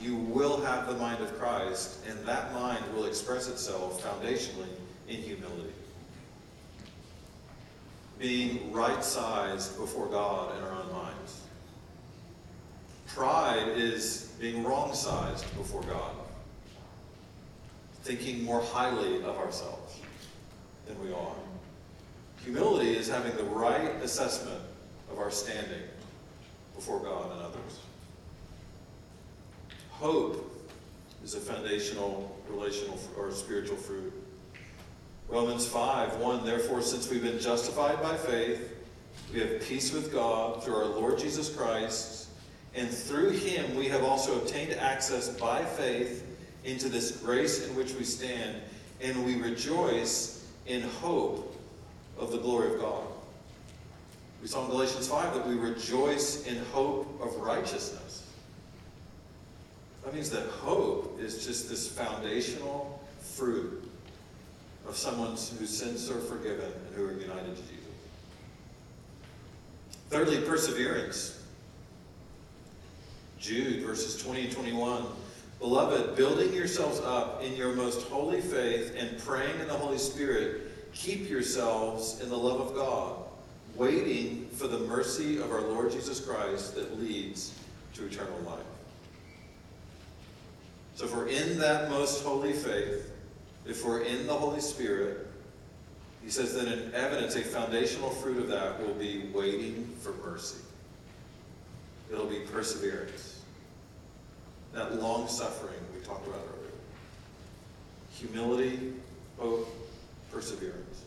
you 0.00 0.16
will 0.16 0.60
have 0.60 0.86
the 0.86 0.94
mind 0.94 1.22
of 1.22 1.38
Christ, 1.38 2.04
and 2.08 2.18
that 2.26 2.52
mind 2.52 2.84
will 2.94 3.06
express 3.06 3.48
itself 3.48 4.02
foundationally 4.02 4.68
in 5.08 5.16
humility. 5.16 5.72
Being 8.18 8.72
right 8.72 9.02
sized 9.02 9.78
before 9.78 10.06
God 10.06 10.56
in 10.56 10.62
our 10.62 10.72
own 10.72 10.92
minds. 10.92 11.40
Pride 13.08 13.68
is 13.76 14.32
being 14.40 14.62
wrong 14.62 14.94
sized 14.94 15.44
before 15.56 15.82
God 15.82 16.12
thinking 18.04 18.44
more 18.44 18.60
highly 18.60 19.16
of 19.22 19.38
ourselves 19.38 19.98
than 20.86 21.02
we 21.02 21.10
are. 21.10 21.34
Humility 22.44 22.94
is 22.94 23.08
having 23.08 23.34
the 23.38 23.44
right 23.44 23.94
assessment 24.02 24.60
of 25.10 25.18
our 25.18 25.30
standing 25.30 25.82
before 26.76 27.00
God 27.00 27.32
and 27.32 27.40
others. 27.40 27.80
Hope 29.92 30.68
is 31.24 31.34
a 31.34 31.40
foundational 31.40 32.38
relational 32.50 32.98
or 33.16 33.30
spiritual 33.32 33.78
fruit. 33.78 34.12
Romans 35.30 35.66
5 35.66 36.18
1 36.18 36.44
Therefore, 36.44 36.82
since 36.82 37.08
we've 37.08 37.22
been 37.22 37.40
justified 37.40 38.02
by 38.02 38.18
faith, 38.18 38.70
we 39.32 39.40
have 39.40 39.62
peace 39.62 39.94
with 39.94 40.12
God 40.12 40.62
through 40.62 40.74
our 40.74 40.84
Lord 40.84 41.18
Jesus 41.18 41.48
Christ, 41.48 42.28
and 42.74 42.90
through 42.90 43.30
him 43.30 43.74
we 43.74 43.88
have 43.88 44.04
also 44.04 44.38
obtained 44.42 44.74
access 44.74 45.30
by 45.30 45.64
faith 45.64 46.33
into 46.64 46.88
this 46.88 47.12
grace 47.18 47.66
in 47.66 47.74
which 47.76 47.94
we 47.94 48.04
stand, 48.04 48.56
and 49.00 49.24
we 49.24 49.36
rejoice 49.36 50.46
in 50.66 50.82
hope 50.82 51.54
of 52.18 52.30
the 52.30 52.38
glory 52.38 52.74
of 52.74 52.80
God. 52.80 53.04
We 54.40 54.48
saw 54.48 54.64
in 54.64 54.70
Galatians 54.70 55.08
5 55.08 55.34
that 55.34 55.46
we 55.46 55.54
rejoice 55.54 56.46
in 56.46 56.58
hope 56.66 57.20
of 57.22 57.34
righteousness. 57.36 58.26
That 60.04 60.14
means 60.14 60.30
that 60.30 60.46
hope 60.48 61.18
is 61.20 61.46
just 61.46 61.68
this 61.68 61.88
foundational 61.88 63.02
fruit 63.20 63.90
of 64.86 64.96
someone 64.96 65.30
whose 65.30 65.70
sins 65.70 66.10
are 66.10 66.20
forgiven 66.20 66.70
and 66.86 66.94
who 66.94 67.06
are 67.06 67.12
united 67.12 67.56
to 67.56 67.62
Jesus. 67.62 67.78
Thirdly, 70.10 70.42
perseverance. 70.42 71.42
Jude 73.38 73.82
verses 73.82 74.22
20 74.22 74.44
and 74.44 74.52
21. 74.52 75.06
Beloved, 75.60 76.16
building 76.16 76.52
yourselves 76.52 77.00
up 77.00 77.42
in 77.42 77.54
your 77.56 77.74
most 77.74 78.06
holy 78.08 78.40
faith 78.40 78.94
and 78.98 79.18
praying 79.18 79.58
in 79.60 79.68
the 79.68 79.74
Holy 79.74 79.98
Spirit, 79.98 80.92
keep 80.92 81.28
yourselves 81.28 82.20
in 82.20 82.28
the 82.28 82.36
love 82.36 82.60
of 82.60 82.74
God, 82.74 83.16
waiting 83.74 84.48
for 84.50 84.66
the 84.66 84.80
mercy 84.80 85.38
of 85.38 85.50
our 85.50 85.62
Lord 85.62 85.90
Jesus 85.90 86.20
Christ 86.20 86.74
that 86.74 87.00
leads 87.00 87.54
to 87.94 88.06
eternal 88.06 88.38
life. 88.40 88.60
So 90.94 91.06
if 91.06 91.14
we're 91.14 91.28
in 91.28 91.58
that 91.58 91.90
most 91.90 92.22
holy 92.22 92.52
faith, 92.52 93.10
if 93.66 93.84
we're 93.84 94.02
in 94.02 94.26
the 94.26 94.34
Holy 94.34 94.60
Spirit, 94.60 95.26
he 96.22 96.30
says 96.30 96.54
that 96.54 96.68
in 96.68 96.94
evidence, 96.94 97.36
a 97.36 97.40
foundational 97.40 98.10
fruit 98.10 98.38
of 98.38 98.48
that 98.48 98.80
will 98.80 98.94
be 98.94 99.28
waiting 99.34 99.92
for 100.00 100.12
mercy. 100.24 100.58
It'll 102.10 102.26
be 102.26 102.40
perseverance. 102.40 103.43
That 104.74 105.00
long 105.00 105.28
suffering 105.28 105.78
we 105.94 106.04
talked 106.04 106.26
about 106.26 106.40
earlier. 106.40 106.72
Humility, 108.12 108.92
hope, 109.38 109.68
perseverance. 110.32 111.02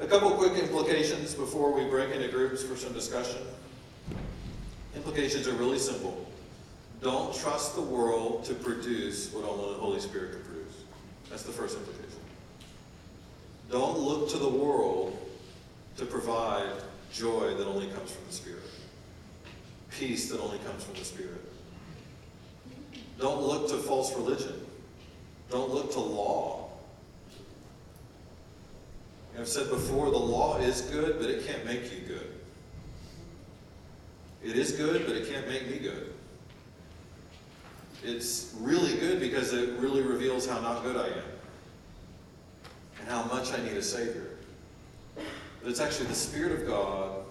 A 0.00 0.06
couple 0.06 0.30
quick 0.32 0.52
implications 0.54 1.34
before 1.34 1.72
we 1.72 1.88
break 1.88 2.12
into 2.12 2.28
groups 2.28 2.62
for 2.62 2.76
some 2.76 2.92
discussion. 2.92 3.40
Implications 4.96 5.46
are 5.46 5.52
really 5.52 5.78
simple. 5.78 6.26
Don't 7.00 7.32
trust 7.32 7.76
the 7.76 7.82
world 7.82 8.44
to 8.46 8.54
produce 8.54 9.32
what 9.32 9.44
only 9.44 9.74
the 9.74 9.80
Holy 9.80 10.00
Spirit 10.00 10.32
can 10.32 10.42
produce. 10.42 10.74
That's 11.30 11.44
the 11.44 11.52
first 11.52 11.76
implication. 11.76 12.20
Don't 13.70 13.98
look 13.98 14.28
to 14.30 14.38
the 14.38 14.48
world 14.48 15.16
to 15.98 16.04
provide 16.04 16.72
joy 17.12 17.54
that 17.54 17.66
only 17.66 17.86
comes 17.88 18.10
from 18.10 18.24
the 18.26 18.32
Spirit, 18.32 18.62
peace 19.90 20.28
that 20.30 20.40
only 20.40 20.58
comes 20.58 20.82
from 20.82 20.94
the 20.94 21.04
Spirit. 21.04 21.47
Don't 23.18 23.42
look 23.42 23.68
to 23.68 23.76
false 23.76 24.14
religion. 24.14 24.64
Don't 25.50 25.72
look 25.72 25.92
to 25.92 26.00
law. 26.00 26.70
I've 29.38 29.48
said 29.48 29.70
before, 29.70 30.10
the 30.10 30.18
law 30.18 30.58
is 30.58 30.82
good, 30.82 31.18
but 31.20 31.30
it 31.30 31.46
can't 31.46 31.64
make 31.64 31.92
you 31.92 32.00
good. 32.06 32.32
It 34.42 34.56
is 34.56 34.72
good, 34.72 35.06
but 35.06 35.16
it 35.16 35.28
can't 35.28 35.48
make 35.48 35.70
me 35.70 35.78
good. 35.78 36.12
It's 38.04 38.54
really 38.60 38.96
good 38.98 39.20
because 39.20 39.52
it 39.52 39.70
really 39.78 40.02
reveals 40.02 40.46
how 40.46 40.60
not 40.60 40.82
good 40.82 40.96
I 40.96 41.06
am 41.06 41.22
and 43.00 43.08
how 43.08 43.24
much 43.24 43.52
I 43.52 43.62
need 43.62 43.76
a 43.76 43.82
Savior. 43.82 44.26
But 45.16 45.70
it's 45.70 45.80
actually 45.80 46.06
the 46.06 46.14
Spirit 46.14 46.52
of 46.52 46.66
God 46.66 47.24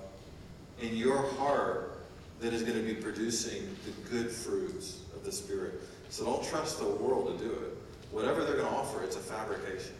in 0.81 0.95
your 0.95 1.27
heart 1.33 1.99
that 2.39 2.53
is 2.53 2.63
going 2.63 2.77
to 2.77 2.83
be 2.83 2.93
producing 2.93 3.75
the 3.85 4.09
good 4.09 4.29
fruits 4.29 4.99
the 5.27 5.31
Spirit. 5.31 5.81
So 6.09 6.25
don't 6.25 6.43
trust 6.43 6.79
the 6.79 6.85
world 6.85 7.37
to 7.37 7.45
do 7.45 7.51
it. 7.51 7.77
Whatever 8.11 8.43
they're 8.43 8.55
going 8.55 8.67
to 8.67 8.73
offer, 8.73 9.03
it's 9.03 9.17
a 9.17 9.19
fabrication. 9.19 9.93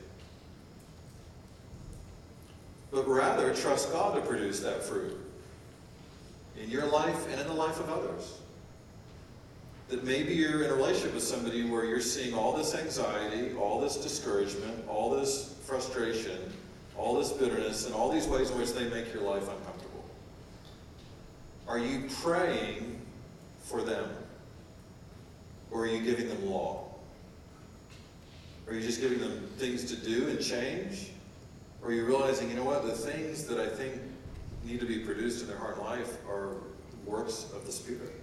But 2.89 3.05
rather, 3.07 3.53
trust 3.53 3.91
God 3.91 4.15
to 4.15 4.21
produce 4.21 4.61
that 4.61 4.81
fruit 4.81 5.19
in 6.57 6.71
your 6.71 6.85
life 6.85 7.29
and 7.29 7.39
in 7.39 7.45
the 7.45 7.53
life 7.53 7.79
of 7.79 7.89
others. 7.89 8.39
That 9.89 10.05
maybe 10.05 10.33
you're 10.33 10.63
in 10.63 10.71
a 10.71 10.75
relationship 10.75 11.13
with 11.13 11.23
somebody 11.23 11.69
where 11.69 11.85
you're 11.85 12.01
seeing 12.01 12.33
all 12.33 12.55
this 12.55 12.73
anxiety, 12.73 13.53
all 13.55 13.81
this 13.81 13.97
discouragement, 13.97 14.87
all 14.87 15.11
this 15.11 15.55
frustration, 15.65 16.37
all 16.97 17.17
this 17.17 17.31
bitterness, 17.33 17.85
and 17.85 17.93
all 17.93 18.11
these 18.11 18.27
ways 18.27 18.49
in 18.49 18.57
which 18.57 18.71
they 18.71 18.89
make 18.89 19.13
your 19.13 19.23
life 19.23 19.43
uncomfortable. 19.43 20.05
Are 21.67 21.79
you 21.79 22.09
praying 22.21 23.01
for 23.59 23.81
them? 23.81 24.09
Or 25.71 25.83
are 25.83 25.87
you 25.87 26.01
giving 26.01 26.29
them 26.29 26.49
law? 26.49 26.87
Are 28.67 28.73
you 28.73 28.81
just 28.81 29.01
giving 29.01 29.19
them 29.19 29.47
things 29.57 29.85
to 29.85 29.95
do 29.95 30.27
and 30.27 30.41
change? 30.41 31.11
Or 31.81 31.89
are 31.89 31.93
you 31.93 32.05
realizing, 32.05 32.49
you 32.49 32.55
know 32.55 32.63
what, 32.63 32.83
the 32.83 32.91
things 32.91 33.45
that 33.45 33.59
I 33.59 33.67
think 33.67 33.93
need 34.65 34.79
to 34.79 34.85
be 34.85 34.99
produced 34.99 35.41
in 35.41 35.47
their 35.47 35.57
heart 35.57 35.77
and 35.77 35.85
life 35.85 36.17
are 36.27 36.55
works 37.05 37.45
of 37.55 37.65
the 37.65 37.71
Spirit? 37.71 38.13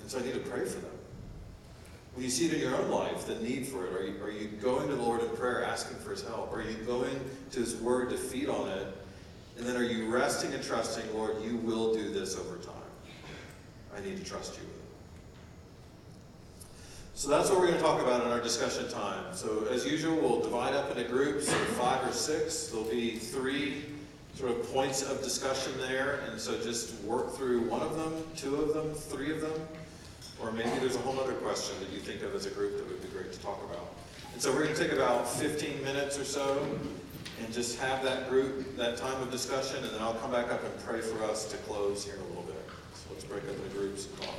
And 0.00 0.10
so 0.10 0.18
I 0.18 0.22
need 0.22 0.34
to 0.34 0.40
pray 0.40 0.64
for 0.64 0.80
them. 0.80 0.90
When 2.14 2.24
you 2.24 2.30
see 2.30 2.46
it 2.46 2.54
in 2.54 2.60
your 2.60 2.74
own 2.74 2.90
life, 2.90 3.26
the 3.26 3.34
need 3.36 3.66
for 3.66 3.86
it, 3.86 3.92
are 3.92 4.06
you, 4.06 4.22
are 4.22 4.30
you 4.30 4.48
going 4.48 4.88
to 4.88 4.94
the 4.94 5.02
Lord 5.02 5.20
in 5.20 5.28
prayer 5.30 5.62
asking 5.64 5.98
for 5.98 6.10
His 6.10 6.22
help? 6.22 6.52
Are 6.52 6.62
you 6.62 6.76
going 6.78 7.20
to 7.50 7.60
His 7.60 7.76
Word 7.76 8.10
to 8.10 8.16
feed 8.16 8.48
on 8.48 8.68
it? 8.68 8.86
And 9.58 9.66
then 9.66 9.76
are 9.76 9.84
you 9.84 10.06
resting 10.06 10.52
and 10.54 10.62
trusting, 10.62 11.14
Lord, 11.14 11.42
you 11.42 11.56
will 11.56 11.94
do 11.94 12.10
this 12.10 12.36
over 12.38 12.56
time? 12.56 12.74
I 13.94 14.00
need 14.00 14.16
to 14.16 14.24
trust 14.24 14.54
you. 14.54 14.75
So 17.16 17.30
that's 17.30 17.48
what 17.48 17.58
we're 17.58 17.68
going 17.68 17.78
to 17.78 17.82
talk 17.82 18.02
about 18.02 18.26
in 18.26 18.30
our 18.30 18.42
discussion 18.42 18.86
time. 18.90 19.24
So 19.32 19.66
as 19.70 19.86
usual, 19.86 20.16
we'll 20.16 20.42
divide 20.42 20.74
up 20.74 20.90
into 20.90 21.08
groups 21.08 21.48
of 21.50 21.58
five 21.68 22.06
or 22.06 22.12
six. 22.12 22.66
There'll 22.66 22.84
be 22.84 23.12
three 23.16 23.86
sort 24.34 24.50
of 24.50 24.70
points 24.70 25.02
of 25.02 25.22
discussion 25.22 25.72
there, 25.78 26.20
and 26.28 26.38
so 26.38 26.60
just 26.60 27.02
work 27.04 27.34
through 27.34 27.70
one 27.70 27.80
of 27.80 27.96
them, 27.96 28.22
two 28.36 28.56
of 28.56 28.74
them, 28.74 28.92
three 28.92 29.32
of 29.32 29.40
them, 29.40 29.54
or 30.42 30.52
maybe 30.52 30.68
there's 30.78 30.96
a 30.96 30.98
whole 30.98 31.18
other 31.18 31.32
question 31.32 31.74
that 31.80 31.88
you 31.88 32.00
think 32.00 32.20
of 32.20 32.34
as 32.34 32.44
a 32.44 32.50
group 32.50 32.76
that 32.76 32.86
would 32.86 33.00
be 33.00 33.08
great 33.08 33.32
to 33.32 33.40
talk 33.40 33.64
about. 33.64 33.94
And 34.34 34.42
so 34.42 34.52
we're 34.52 34.64
going 34.64 34.76
to 34.76 34.82
take 34.82 34.92
about 34.92 35.26
15 35.26 35.82
minutes 35.84 36.18
or 36.18 36.24
so 36.24 36.68
and 37.42 37.50
just 37.50 37.80
have 37.80 38.04
that 38.04 38.28
group, 38.28 38.76
that 38.76 38.98
time 38.98 39.18
of 39.22 39.30
discussion, 39.30 39.82
and 39.82 39.90
then 39.94 40.02
I'll 40.02 40.16
come 40.16 40.32
back 40.32 40.52
up 40.52 40.62
and 40.62 40.84
pray 40.84 41.00
for 41.00 41.24
us 41.24 41.50
to 41.50 41.56
close 41.56 42.04
here 42.04 42.16
in 42.16 42.20
a 42.20 42.24
little 42.24 42.42
bit. 42.42 42.62
So 42.92 43.06
let's 43.10 43.24
break 43.24 43.44
up 43.44 43.56
into 43.56 43.70
groups 43.70 44.04
and 44.04 44.20
talk. 44.20 44.34